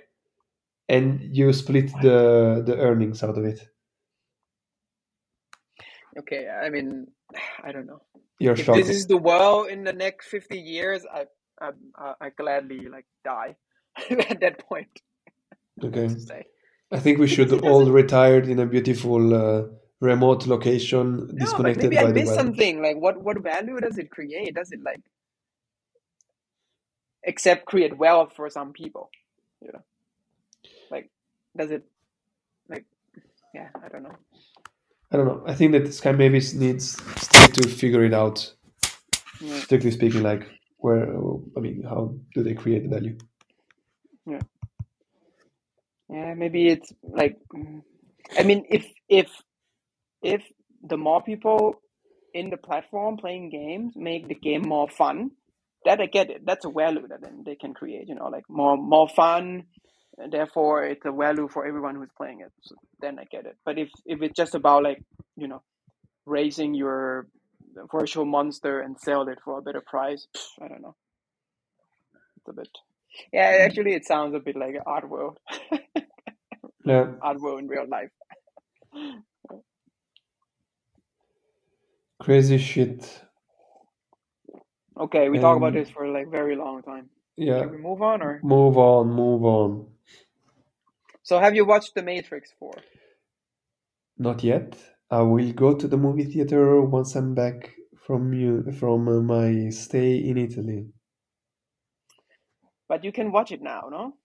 [0.90, 3.60] and you split the the earnings out of it.
[6.20, 7.08] okay, I mean,
[7.64, 8.02] I don't know.
[8.40, 8.78] You're If shocked.
[8.78, 11.26] this is the world in the next fifty years, I
[11.62, 13.56] I I, I gladly like die
[14.10, 14.90] at that point.
[15.84, 16.10] Okay.
[16.92, 19.64] I think we should all retire in a beautiful uh,
[20.02, 22.36] remote location, No, disconnected maybe I the weather.
[22.36, 22.82] something.
[22.82, 24.56] Like, what what value does it create?
[24.56, 25.02] Does it like,
[27.28, 29.12] except create wealth for some people?
[29.62, 29.84] You know,
[30.92, 31.12] like,
[31.58, 31.86] does it,
[32.70, 32.86] like,
[33.54, 34.18] yeah, I don't know.
[35.12, 35.44] I don't know.
[35.48, 38.54] I think that Sky Mavis needs still to figure it out.
[39.42, 40.48] Yeah, Strictly speaking, like
[40.78, 41.10] where
[41.58, 43.18] I mean, how do they create the value?
[44.28, 44.42] yeah,
[46.10, 46.34] yeah.
[46.36, 47.38] Maybe it's like,
[48.38, 49.30] I mean, if if
[50.24, 50.44] if
[50.84, 51.82] the more people
[52.34, 55.32] in the platform playing games make the game more fun.
[55.86, 56.46] That I get it.
[56.46, 58.08] That's a value that then they can create.
[58.10, 59.64] You know, like more more fun.
[60.20, 62.52] And therefore, it's a value for everyone who's playing it.
[62.64, 63.58] So then I get it.
[63.66, 65.04] But if if it's just about like
[65.36, 65.62] you know,
[66.26, 67.28] raising your
[67.92, 70.28] virtual monster and sell it for a better price,
[70.62, 70.96] I don't know.
[72.38, 72.70] It's a bit.
[73.34, 73.64] Yeah, hmm.
[73.64, 75.38] actually, it sounds a bit like art world.
[76.86, 77.08] Yeah.
[77.22, 78.10] art world in real life.
[82.20, 83.22] Crazy shit.
[85.00, 87.10] Okay, we talk about Um, this for like very long time.
[87.38, 87.64] yeah.
[87.64, 88.44] Can we move on or?
[88.44, 89.88] Move on, move on.
[91.24, 92.84] So have you watched The Matrix 4?
[94.18, 94.78] Not yet.
[95.12, 97.74] I will go to the movie theater once I'm back
[98.08, 100.88] from you from uh, my stay in Italy.
[102.90, 104.16] But you can watch it now, no?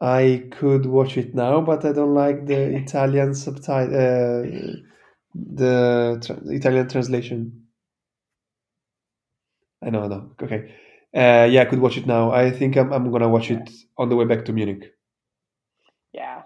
[0.00, 4.76] I could watch it now, but I don't like the Italian subtitle, uh,
[5.34, 7.68] the tra- Italian translation.
[9.82, 10.30] I know, I know.
[10.42, 10.74] Okay.
[11.14, 12.30] Uh, yeah, I could watch it now.
[12.30, 13.68] I think I'm, I'm gonna watch it
[13.98, 14.94] on the way back to Munich.
[16.12, 16.42] Yeah,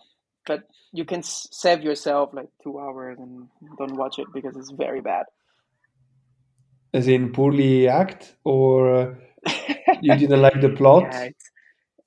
[0.47, 0.63] but
[0.93, 5.27] you can save yourself like two hours and don't watch it because it's very bad.
[6.95, 9.15] As in poorly act, or uh,
[10.01, 11.03] you didn't like the plot?
[11.03, 11.51] Yeah, it's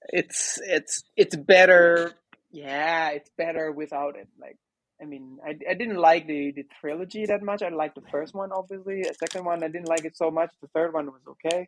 [0.09, 2.13] it's it's it's better.
[2.51, 4.29] Yeah, it's better without it.
[4.39, 4.57] Like,
[5.01, 7.61] I mean, I, I didn't like the the trilogy that much.
[7.61, 9.03] I liked the first one, obviously.
[9.03, 10.51] The second one, I didn't like it so much.
[10.61, 11.67] The third one was okay.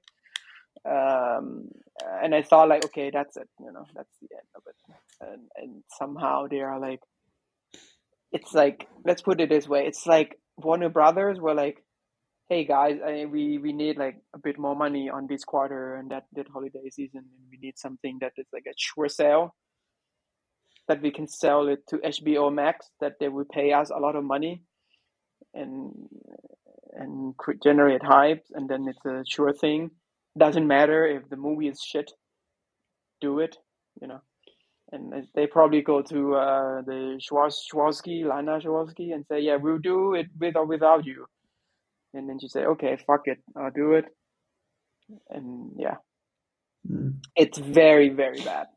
[0.85, 1.69] Um,
[2.23, 3.49] and I thought like, okay, that's it.
[3.59, 4.75] You know, that's the end of it.
[5.21, 7.01] And and somehow they are like,
[8.31, 9.85] it's like let's put it this way.
[9.85, 11.83] It's like Warner Brothers were like,
[12.49, 16.09] hey guys, I, we we need like a bit more money on this quarter and
[16.11, 19.55] that that holiday season, and we need something that is like a sure sale
[20.89, 24.17] that we can sell it to HBO Max that they will pay us a lot
[24.17, 24.63] of money
[25.53, 25.93] and
[26.93, 29.91] and cre- generate hype, and then it's a sure thing.
[30.37, 32.11] Doesn't matter if the movie is shit.
[33.21, 33.55] Do it,
[34.01, 34.21] you know.
[34.91, 39.77] And they probably go to uh, the Schwarz, Schwarzky, Lana Schwarzky, and say, "Yeah, we'll
[39.77, 41.25] do it with or without you."
[42.13, 44.05] And then she say, "Okay, fuck it, I'll do it."
[45.29, 45.97] And yeah,
[46.89, 47.19] Mm.
[47.35, 48.67] it's very, very bad,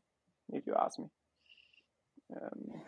[0.53, 1.07] if you ask me.
[2.35, 2.81] Um,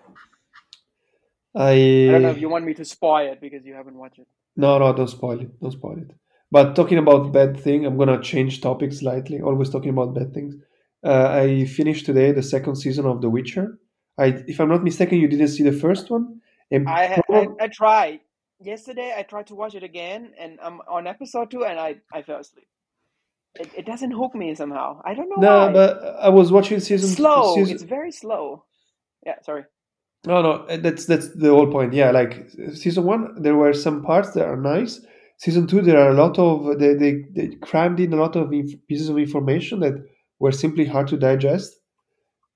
[1.57, 4.27] I don't know if you want me to spoil it because you haven't watched it.
[4.57, 5.61] no, no, don't spoil it.
[5.61, 6.11] Don't spoil it.
[6.51, 9.41] But talking about bad thing, I'm gonna change topic slightly.
[9.41, 10.55] Always talking about bad things.
[11.05, 13.79] Uh, I finished today the second season of The Witcher.
[14.17, 16.41] I, if I'm not mistaken, you didn't see the first one,
[16.71, 18.21] and I I, I tried
[18.61, 19.15] yesterday.
[19.17, 22.41] I tried to watch it again, and I'm on episode two, and I I fell
[22.41, 22.69] asleep.
[23.57, 25.01] It, it doesn't hook me somehow.
[25.05, 25.73] I don't know no, why.
[25.73, 27.55] but I was watching season slow.
[27.55, 27.75] season.
[27.75, 28.65] It's very slow.
[29.25, 29.65] Yeah, sorry.
[30.27, 31.93] No, no, eh, that's that's the whole point.
[31.93, 35.01] Yeah, like season one, there were some parts that are nice.
[35.39, 38.53] Season two, there are a lot of they they, they crammed in a lot of
[38.53, 39.95] inf- pieces of information that
[40.39, 41.77] were simply hard to digest.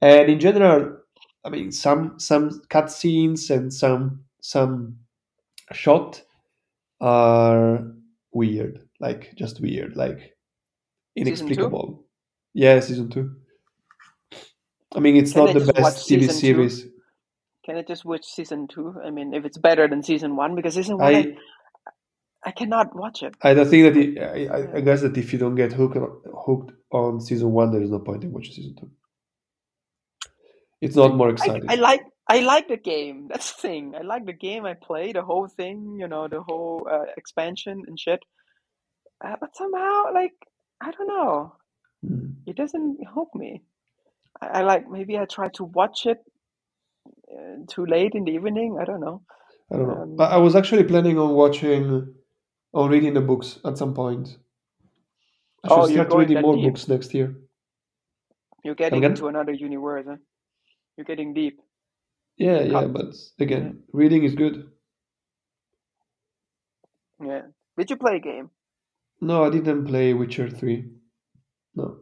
[0.01, 0.97] And in general,
[1.45, 4.99] I mean, some some cutscenes and some some
[5.73, 6.23] shot
[7.01, 7.85] are
[8.33, 10.19] weird, like just weird, like
[11.17, 12.07] Season inexplicable.
[12.55, 13.37] Yeah, season two.
[14.95, 16.33] I mean, it's Can not I the best TV season two?
[16.35, 16.87] series.
[17.65, 18.95] Can I just watch season two?
[19.05, 21.37] I mean, if it's better than season one, because season one I, I
[22.47, 23.35] I cannot watch it.
[23.43, 24.19] I don't think that it,
[24.51, 27.73] I, I- I guess that if you don't get hooked on, hooked on season one,
[27.73, 28.91] there is no point in watching season two.
[30.81, 31.67] It's not more I, exciting.
[31.69, 33.27] I like I like the game.
[33.31, 33.95] That's the thing.
[33.99, 34.65] I like the game.
[34.65, 35.99] I play the whole thing.
[36.01, 38.21] You know, the whole uh, expansion and shit.
[39.25, 40.35] Uh, but somehow, like,
[40.81, 41.57] I don't know.
[42.07, 42.35] Mm.
[42.47, 43.63] It doesn't hook me.
[44.41, 46.19] I, like maybe I try to watch it
[47.33, 48.79] uh, too late in the evening.
[48.81, 49.23] I don't know.
[49.73, 50.03] I don't know.
[50.03, 52.15] Um, I, I was actually planning on watching,
[52.73, 54.39] on reading the books at some point.
[55.65, 56.65] I should Oh, you're start reading more deep.
[56.65, 57.37] books next year.
[58.65, 59.11] You're getting again?
[59.13, 60.05] into another universe.
[60.09, 60.17] Huh?
[60.97, 61.61] You're getting deep.
[62.37, 62.93] Yeah, yeah, Cut.
[62.93, 64.71] but again, reading is good.
[67.25, 67.43] Yeah.
[67.77, 68.51] Did you play a game?
[69.21, 70.85] No, I didn't play Witcher 3.
[71.75, 71.97] No.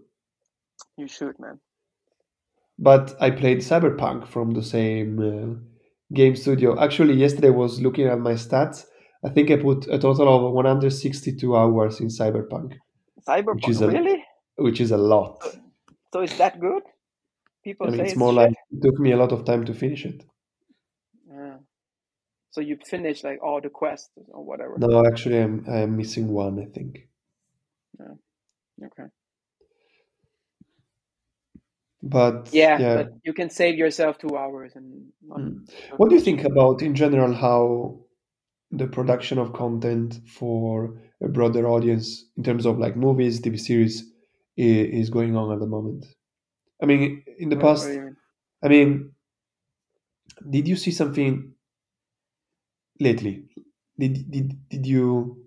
[0.99, 1.59] You should, man.
[2.79, 6.79] But I played Cyberpunk from the same uh, game studio.
[6.79, 8.85] Actually, yesterday I was looking at my stats.
[9.25, 12.75] I think I put a total of 162 hours in Cyberpunk,
[13.51, 14.25] which is Cyberpunk, a really?
[14.57, 15.43] which is a lot.
[15.43, 15.59] So,
[16.13, 16.83] so it's that good?
[17.65, 18.37] People I mean, say it's it's more shit.
[18.37, 20.25] like it took me a lot of time to finish it.
[21.29, 21.57] Yeah.
[22.51, 24.77] So you finished like all the quests or whatever.
[24.79, 26.61] No, actually, I'm I'm missing one.
[26.61, 27.09] I think.
[28.85, 29.09] Okay.
[32.03, 35.69] But Yeah, yeah, but you can save yourself two hours and Mm.
[35.99, 37.99] what do you think about in general how
[38.71, 44.13] the production of content for a broader audience in terms of like movies, TV series
[44.57, 46.07] is going on at the moment.
[46.83, 47.89] I mean, in the past?
[48.65, 49.15] I mean,
[50.51, 51.55] did you see something
[53.01, 53.49] lately?
[53.99, 55.46] Did did did you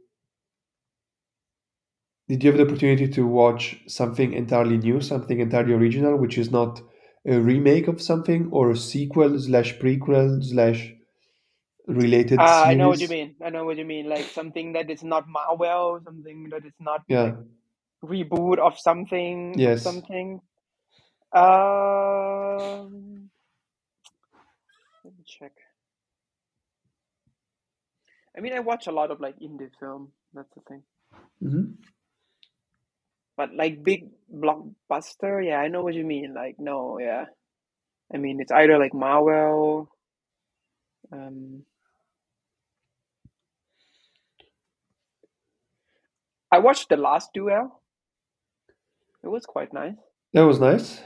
[2.29, 6.51] did you have the opportunity to watch something entirely new, something entirely original, which is
[6.51, 6.81] not
[7.27, 10.93] a remake of something or a sequel slash prequel slash
[11.87, 13.35] related Ah, I know what you mean.
[13.45, 14.09] I know what you mean.
[14.09, 17.23] Like something that is not Marvel, something that is not Yeah.
[17.23, 17.37] like
[18.03, 19.79] reboot of something of Yes.
[19.79, 20.41] something.
[21.33, 23.29] Um,
[25.03, 25.53] let me check.
[28.37, 30.11] I mean, I watch a lot of like indie film.
[30.33, 30.83] That's the thing.
[31.41, 31.65] hmm
[33.39, 36.33] But like big blockbuster, yeah, I know what you mean.
[36.33, 37.23] Like no, yeah.
[38.13, 39.89] I mean, it's either like Marvel.
[41.09, 41.63] Um,
[46.51, 47.79] I watched The Last Duel.
[49.23, 49.95] It was quite nice.
[50.33, 50.99] That was nice.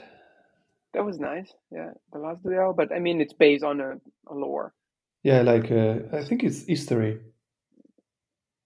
[0.95, 1.53] That was nice.
[1.69, 2.73] Yeah, The Last Duel.
[2.73, 3.91] But I mean, it's based on a,
[4.25, 4.73] a lore.
[5.21, 7.19] Yeah, like uh, I think it's history,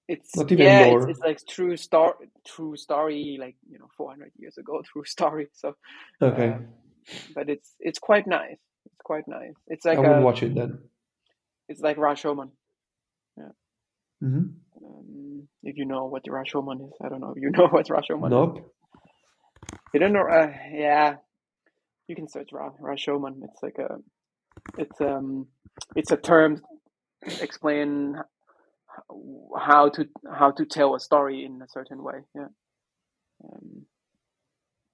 [0.07, 4.09] It's not even yeah, it's it's like true star true story, like you know, four
[4.09, 5.47] hundred years ago, true story.
[5.53, 5.75] So,
[6.21, 6.67] Okay, um,
[7.35, 8.59] but it's it's quite nice.
[8.85, 9.53] It's quite nice.
[9.67, 10.79] It's I like will a watch it then.
[11.69, 12.51] it's like Rashomon.
[13.37, 13.49] Yeah.
[14.21, 14.45] hmm
[14.83, 18.27] Um, if you know what Rashomon is, I don't know if you know what Rashomon
[18.27, 18.31] is.
[18.31, 18.73] Nope.
[19.93, 20.27] You don't know?
[20.27, 21.15] Uh, yeah,
[22.07, 23.43] you can search Ra Rashomon.
[23.43, 23.97] It's like a
[24.77, 25.47] it's um
[25.95, 26.61] it's a term
[27.41, 28.15] explain
[29.59, 32.21] how to how to tell a story in a certain way.
[32.35, 32.47] Yeah.
[33.45, 33.85] Um,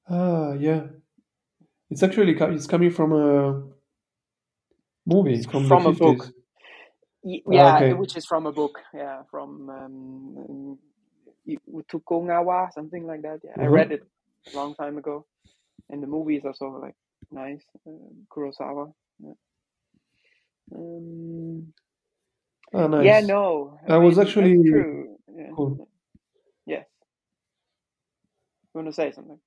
[0.09, 0.87] Ah, yeah.
[1.91, 3.63] It's actually it's coming from a
[5.07, 6.21] movie it's from from a book.
[6.21, 6.31] 50s.
[7.23, 7.93] Y- Ah, Yeah, okay.
[7.93, 8.79] which is from a book.
[8.93, 10.79] Yeah, from um,
[11.73, 13.41] Utukongawa, something like that.
[13.43, 13.67] Yeah, I Uh-huh.
[13.67, 14.03] read it
[14.53, 15.25] a long time ago,
[15.89, 16.95] and the movie is also like
[17.31, 17.63] nice.
[17.87, 18.93] Um, Kurosawa.
[19.19, 19.33] Yeah.
[20.75, 21.73] Um,
[22.73, 25.17] Ah, yeah, no, I I was actually true.
[25.35, 25.87] Yeah, cool.
[26.65, 26.85] yes.
[28.73, 29.39] You want to say something?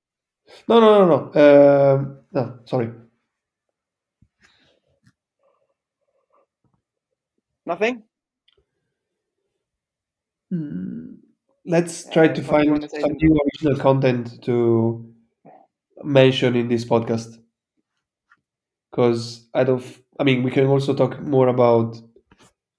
[0.69, 1.95] No, no, no, no.
[1.95, 2.91] Um, no, sorry.
[7.67, 8.05] Nothing?
[10.51, 11.15] Hmm.
[11.67, 14.43] Let's try Uh, to what do you find want to say some new original content
[14.45, 15.15] to
[16.05, 17.39] mention in this podcast.
[18.91, 19.85] Because I don't.
[20.19, 21.97] I mean, we can also talk more about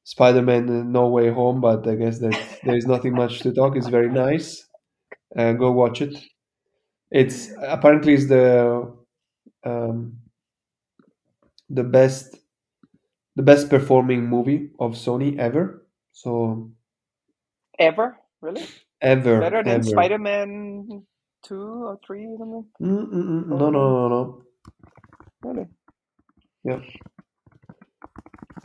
[0.08, 2.32] Spider-Man uh, No Way Home, but I guess that
[2.64, 3.76] there is nothing much to talk.
[3.76, 4.66] It's very nice.
[5.38, 6.16] Uh, go watch it.
[7.12, 8.90] It's apparently it's the
[9.66, 10.20] um,
[11.70, 12.38] the best
[13.36, 15.86] the best performing movie of Sony ever.
[16.14, 16.72] So
[17.78, 18.18] Ever?
[18.42, 18.66] Really?
[19.02, 19.84] ever, Better than ever.
[19.84, 21.04] Spider-Man
[21.44, 22.66] 2 or 3 or something?
[22.82, 23.48] Mm-mm-mm.
[23.48, 24.42] No, no, no, no.
[25.44, 25.68] Really?
[26.64, 26.80] Yeah.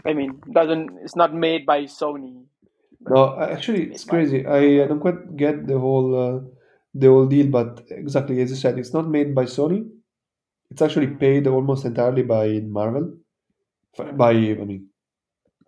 [0.07, 2.45] I mean, doesn't it's not made by Sony,
[3.09, 4.47] No, actually, it's crazy.
[4.47, 6.40] I, I don't quite get the whole uh,
[6.95, 9.88] the whole deal, but exactly as you said, it's not made by Sony.
[10.70, 13.14] It's actually Mm, paid almost entirely by Marvel,
[14.05, 14.88] mm, by I mean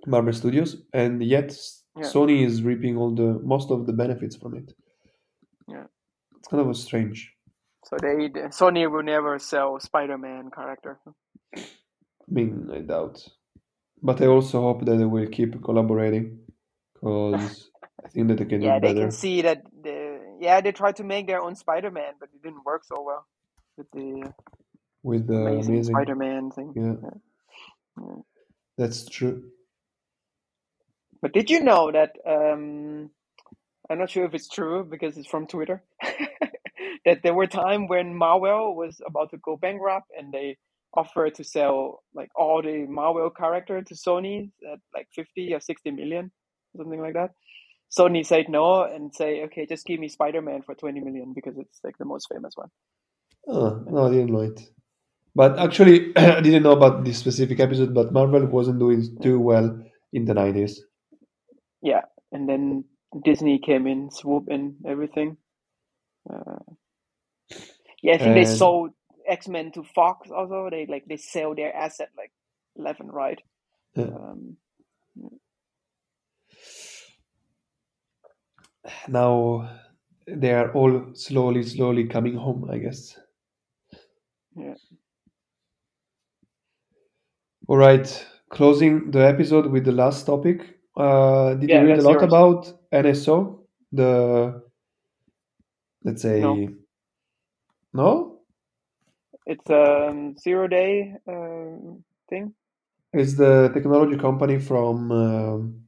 [0.07, 1.57] Marvel Studios, and yet
[1.99, 4.73] yeah, Sony is reaping all the most of the benefits from it.
[5.69, 5.85] yeah.
[6.39, 7.33] It's kind of a strange.
[7.85, 11.01] So they, Sony will never sell Spider-Man character.
[12.29, 13.27] I mean, I doubt,
[14.05, 16.39] but I also hope that they will keep collaborating
[16.93, 17.71] because
[18.05, 18.87] I think that they can do better.
[18.87, 22.29] Yeah, they can see that the yeah they tried to make their own Spider-Man, but
[22.35, 23.27] it didn't work so well
[23.79, 24.33] with the
[25.03, 25.95] with the Amazing amazing.
[25.95, 26.73] Spider-Man thing.
[26.77, 28.23] Yeah, Yeah, yeah.
[28.77, 29.45] that's true.
[31.23, 33.11] But did you know that um,
[33.89, 35.83] I'm not sure if it's true because it's from Twitter
[37.07, 40.59] that there were time when Marvel was about to go bankrupt and they
[40.97, 45.91] offered to sell like all the Marvel character to Sony at like 50 or 60
[45.91, 46.31] million,
[46.77, 47.31] something like that.
[47.97, 51.81] Sony said no and say, okay, just give me Spider-Man for 20 million because it's
[51.85, 52.69] like the most famous one.
[53.47, 54.61] Oh, no, I didn't know it.
[55.35, 59.79] But actually, I didn't know about this specific episode, but Marvel wasn't doing too well
[60.13, 60.79] in the 90s.
[61.83, 62.03] Yeah.
[62.33, 62.85] And then
[63.25, 65.37] Disney came in, swoop in everything.
[66.29, 66.59] Uh,
[68.03, 68.91] yeah, I think they And
[69.27, 70.69] sold X-Men to Fox also.
[70.71, 72.33] They like they sell their asset like
[72.77, 73.41] left and right.
[73.97, 74.57] uh, Um,
[79.09, 79.71] now
[80.27, 83.19] they are all slowly, slowly coming home, I guess.
[84.57, 84.75] yeah.
[87.69, 90.79] All right, closing the episode with the last topic.
[90.97, 92.23] Uh, did Yeah, you read a lot yours.
[92.23, 93.67] about NSO?
[93.93, 94.63] The
[96.05, 96.69] let's say No.
[97.95, 98.34] no,
[99.47, 102.55] It's a um, zero day um, thing.
[103.13, 105.13] it's the technology company from.
[105.13, 105.81] Um,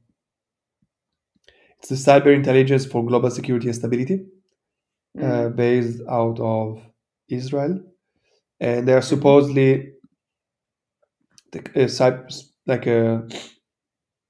[1.79, 4.25] it's the cyber intelligence for global security and stability,
[5.21, 5.55] uh, Mhm.
[5.55, 6.81] based out of
[7.29, 7.79] Israel,
[8.59, 9.93] and they are supposedly
[11.75, 13.27] cyber, like a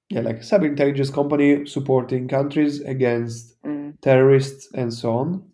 [0.10, 3.94] yeah, like cyber intelligence company supporting countries against Mm.
[4.02, 5.52] terrorists and so on.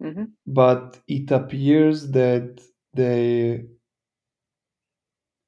[0.00, 0.32] Mhm.
[0.46, 2.60] But it appears that
[2.96, 3.64] they,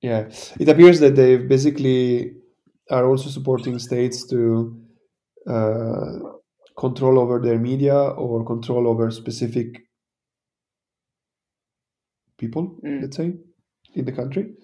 [0.00, 0.28] yeah,
[0.60, 2.34] it appears that they basically
[2.90, 4.80] are also supporting states to
[5.46, 6.18] uh,
[6.78, 9.80] control over their media or control over specific
[12.38, 13.02] people, Mm.
[13.02, 13.34] let's say,
[13.94, 14.54] in the country.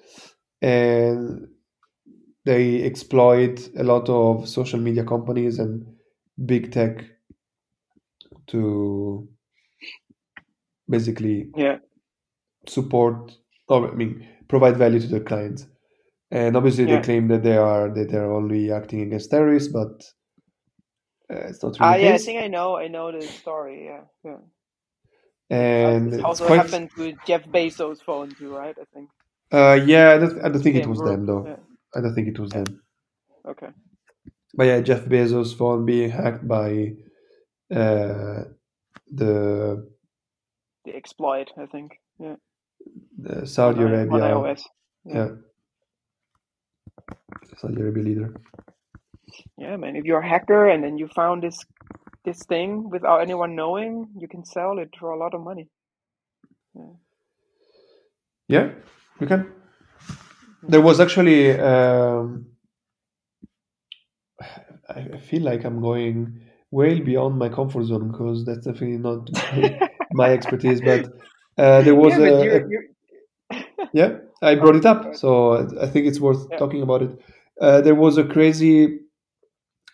[0.63, 1.49] And
[2.45, 5.85] they exploit a lot of social media companies and
[6.47, 7.05] big tech
[8.49, 9.29] to
[10.89, 11.79] basically Yeah.
[12.69, 13.33] Support
[13.69, 15.67] or I mean provide value to their clients.
[16.31, 16.97] And obviously Yeah.
[16.97, 20.03] they claim that they are that they're only acting against terrorists, but
[21.31, 22.15] uh, it's not really the yeah.
[22.15, 22.77] I think I know.
[22.77, 23.87] I know the story.
[23.87, 24.03] Yeah.
[24.25, 24.39] Yeah.
[25.51, 28.77] And This also quite happened with Jeff Bezos' phone too, right?
[28.81, 29.09] I think.
[29.53, 31.11] uh, yeah, I don't, I don't think it was group.
[31.11, 31.47] them though.
[31.47, 31.57] Yeah.
[31.95, 32.83] I don't think it was them.
[33.47, 33.69] Okay.
[34.57, 36.95] But yeah, Jeff Bezos' phone being hacked by
[37.71, 38.45] uh,
[39.13, 39.87] the,
[40.85, 42.01] The exploit, I think.
[42.19, 42.37] Yeah.
[43.19, 44.63] The Saudi on, Arabia, on iOS.
[45.05, 45.29] yeah,
[47.57, 48.35] Saudi Arabia leader.
[49.57, 49.97] Yeah, man.
[49.97, 51.59] If you're a hacker and then you found this
[52.25, 55.69] this thing without anyone knowing, you can sell it for a lot of money.
[58.49, 58.71] Yeah,
[59.21, 59.53] you can.
[60.63, 61.59] There was actually.
[61.59, 62.47] Um,
[64.89, 69.31] I I feel like I'm going way beyond my comfort zone because that's definitely not
[70.13, 70.81] my expertise.
[70.81, 71.07] But
[71.59, 72.85] uh, there was yeah, a, you're, you're
[73.93, 76.57] yeah, I brought it up, so I think it's worth Yeah.
[76.57, 77.21] talking about it.
[77.61, 79.01] Uh, there was a crazy,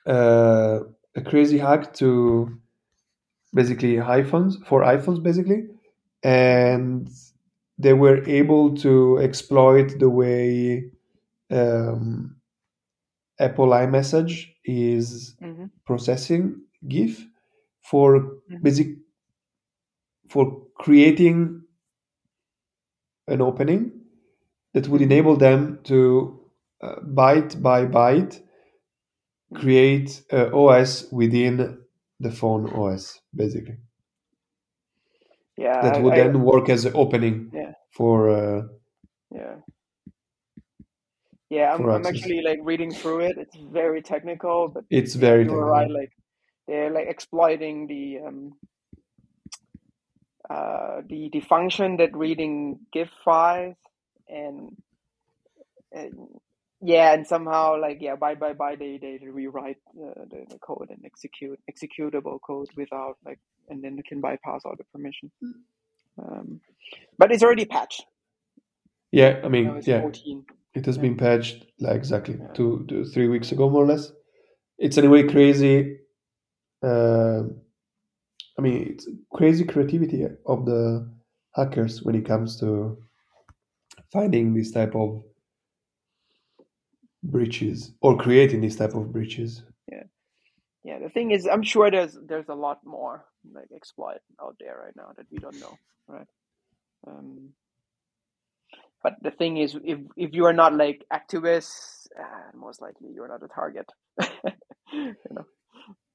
[0.06, 0.80] uh,
[1.16, 2.58] a crazy hack to
[3.54, 5.68] basically iPhones for iPhones, basically,
[6.22, 7.08] and
[7.78, 10.90] they were able to exploit the way
[11.50, 12.36] um,
[13.40, 17.26] Apple iMessage is hmm processing GIF
[17.82, 18.62] for Mhm.
[18.62, 18.88] basic
[20.30, 21.62] for creating
[23.28, 24.02] an opening
[24.74, 26.40] that would enable them to
[26.82, 28.42] uh, byte by byte
[29.54, 31.84] create a OS within
[32.18, 33.76] the phone OS, basically.
[35.56, 37.72] yeah, That would I, then work as an opening Yeah.
[37.90, 38.62] for uh,
[39.30, 39.56] yeah,
[41.50, 41.72] yeah.
[41.74, 43.38] I'm, I'm actually like reading through it.
[43.38, 45.70] It's very technical, but It's very you were technical.
[45.70, 45.90] right.
[45.90, 46.12] Like
[46.66, 48.52] they're like exploiting the um
[50.50, 53.76] uh the the function that reading GIF files
[54.28, 54.76] and,
[55.92, 56.28] and
[56.82, 60.88] yeah, and somehow like yeah, by by by they they rewrite uh, the, the code
[60.90, 63.40] and execute executable code without like,
[63.70, 65.30] and then they can bypass all the permission.
[66.22, 66.60] Um,
[67.18, 68.04] but it's already patched.
[69.12, 70.44] Yeah, I mean, it's yeah, 14.
[70.74, 71.02] it has Yeah.
[71.02, 72.48] been patched like exactly Yeah.
[72.54, 74.12] two, two, three weeks ago, more or less.
[74.78, 75.98] It's anyway crazy.
[76.82, 77.44] Uh,
[78.60, 81.10] I mean, it's crazy creativity of the
[81.54, 82.98] hackers when it comes to
[84.12, 85.22] finding this type of
[87.22, 89.62] breaches or creating this type of breaches.
[89.90, 90.02] Yeah,
[90.84, 90.98] yeah.
[90.98, 94.94] the thing is, I'm sure there's there's a lot more like exploit out there right
[94.94, 96.28] now that we don't know, right?
[97.06, 97.54] Um,
[99.02, 103.28] but the thing is, if if you are not like activists, uh, most likely you're
[103.28, 103.90] not a target.
[104.92, 105.46] you know.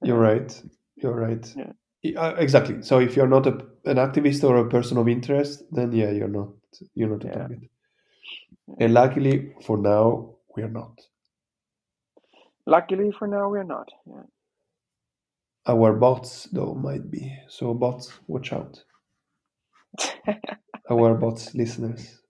[0.03, 0.61] You're right.
[0.97, 1.51] You're right.
[1.57, 1.71] Yeah.
[2.13, 2.81] Uh, exactly.
[2.83, 3.53] So if you're not a,
[3.85, 6.49] an activist or a person of interest, then yeah, you're not
[6.95, 7.33] you're not a Yeah.
[7.39, 7.59] target.
[8.79, 10.99] And luckily for now, we are not.
[12.65, 13.89] Luckily for now, we're not.
[14.07, 14.23] Yeah.
[15.67, 17.35] Our bots though might be.
[17.49, 18.83] So bots, watch out.
[20.89, 22.21] Our bots listeners.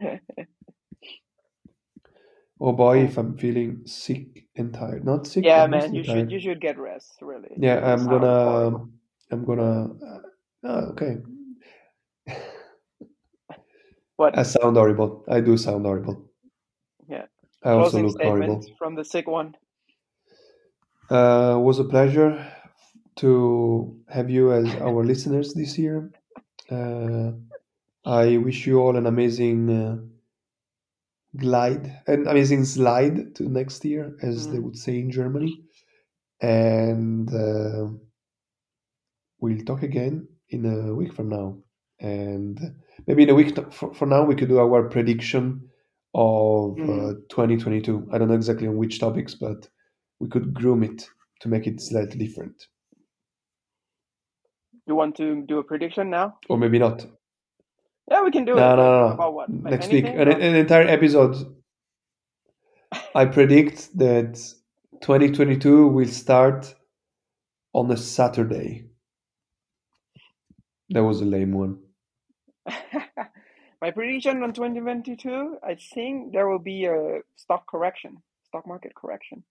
[2.64, 5.04] Oh boy, if I'm feeling sick and tired.
[5.04, 7.18] Not sick, yeah, man, you should you should get rest.
[7.20, 7.50] Really.
[7.56, 8.88] Yeah, I'm gonna horrible.
[9.32, 10.20] I'm gonna uh,
[10.64, 11.16] oh, okay.
[14.16, 15.24] What I sound horrible.
[15.28, 16.30] I do sound horrible.
[17.08, 17.26] Yeah.
[17.64, 18.64] I also closing look horrible.
[18.78, 19.56] from the sick one?
[21.10, 22.46] Uh, was a pleasure
[23.16, 26.12] to have you as our listeners this year.
[26.70, 27.32] Uh,
[28.04, 29.96] I wish you all an amazing uh,
[31.36, 34.62] glide, an amazing slide to next year, as they Mhm.
[34.64, 35.62] would say in Germany.
[36.40, 37.88] And uh,
[39.40, 41.58] we'll talk again in a week from now.
[42.00, 42.58] And
[43.06, 45.68] maybe in a week for, for now, we could do our prediction
[46.14, 48.08] of uh, 2022.
[48.12, 49.68] I don't know exactly on which topics, but
[50.20, 51.08] we could groom it
[51.40, 52.66] to make it slightly different.
[54.86, 56.38] You want to do a prediction now?
[56.48, 57.06] Or maybe not.
[58.10, 58.76] Yeah, we can do No, it.
[58.76, 59.14] no, no.
[59.14, 59.50] About what?
[59.50, 61.36] Like Next week, an, an entire episode.
[63.14, 64.34] I predict that
[65.00, 66.74] 2022 will start
[67.72, 68.86] on a Saturday.
[70.90, 71.78] That was a lame one.
[73.80, 79.42] My prediction on 2022, I think there will be a stock correction, stock market correction,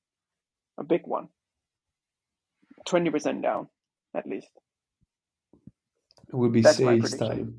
[0.78, 1.30] a big one.
[2.88, 3.68] 20% down,
[4.16, 4.48] at least.
[5.54, 7.56] It will be That's sales time.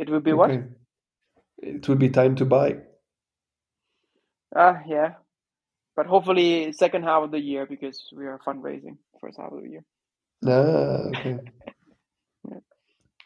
[0.00, 0.50] It will be what?
[1.58, 2.78] It will be time to buy.
[4.56, 5.16] Ah, yeah.
[5.94, 9.68] But hopefully second half of the year because we are fundraising first half of the
[9.68, 9.84] year.
[10.46, 11.38] Ah, okay.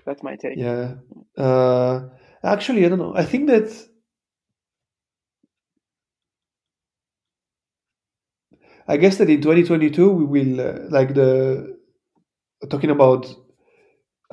[0.05, 0.59] That's my take.
[0.59, 0.95] Yeah.
[1.39, 2.09] Uh,
[2.43, 3.15] actually, I don't know.
[3.15, 3.71] I think that
[8.89, 11.79] I guess that in 2022 we will uh, like the
[12.69, 13.33] talking about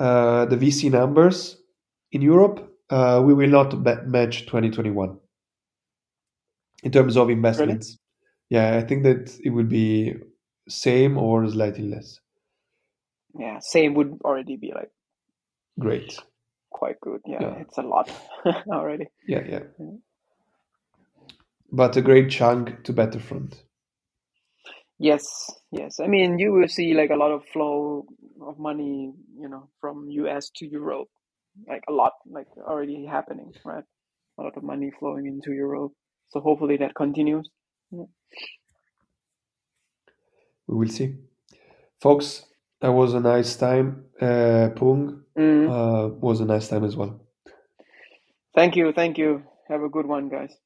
[0.00, 1.61] uh, the VC numbers
[2.12, 2.68] in Europe.
[2.90, 3.72] Uh, we will not
[4.06, 5.18] match 2021
[6.82, 7.98] in terms of investments.
[8.50, 10.14] Yeah, I think that it will be
[10.68, 12.20] same or slightly less.
[13.38, 14.90] Yeah, same would already be like
[15.78, 16.18] Great.
[16.70, 17.20] quite good.
[17.26, 17.54] Yeah, Yeah.
[17.60, 18.10] it's a lot
[18.68, 19.06] already.
[19.26, 19.60] Yeah, yeah.
[19.78, 19.96] Yeah.
[21.72, 23.64] But a great chunk to Battlefront.
[24.98, 25.24] Yes,
[25.70, 25.98] yes.
[25.98, 28.04] I mean, you will see like a lot of flow
[28.42, 31.08] of money, you know, from US to Europe,
[31.68, 33.84] like a lot, like already happening, right?
[34.38, 35.92] A lot of money flowing into Europe.
[36.30, 37.48] So hopefully that continues.
[40.66, 41.16] We will see.
[42.00, 42.46] Folks,
[42.80, 44.06] that was a nice time.
[44.20, 45.68] Uh, Pung Mm.
[45.70, 47.20] uh, was a nice time as well.
[48.54, 49.44] Thank you, thank you.
[49.68, 50.56] Have a good one, guys.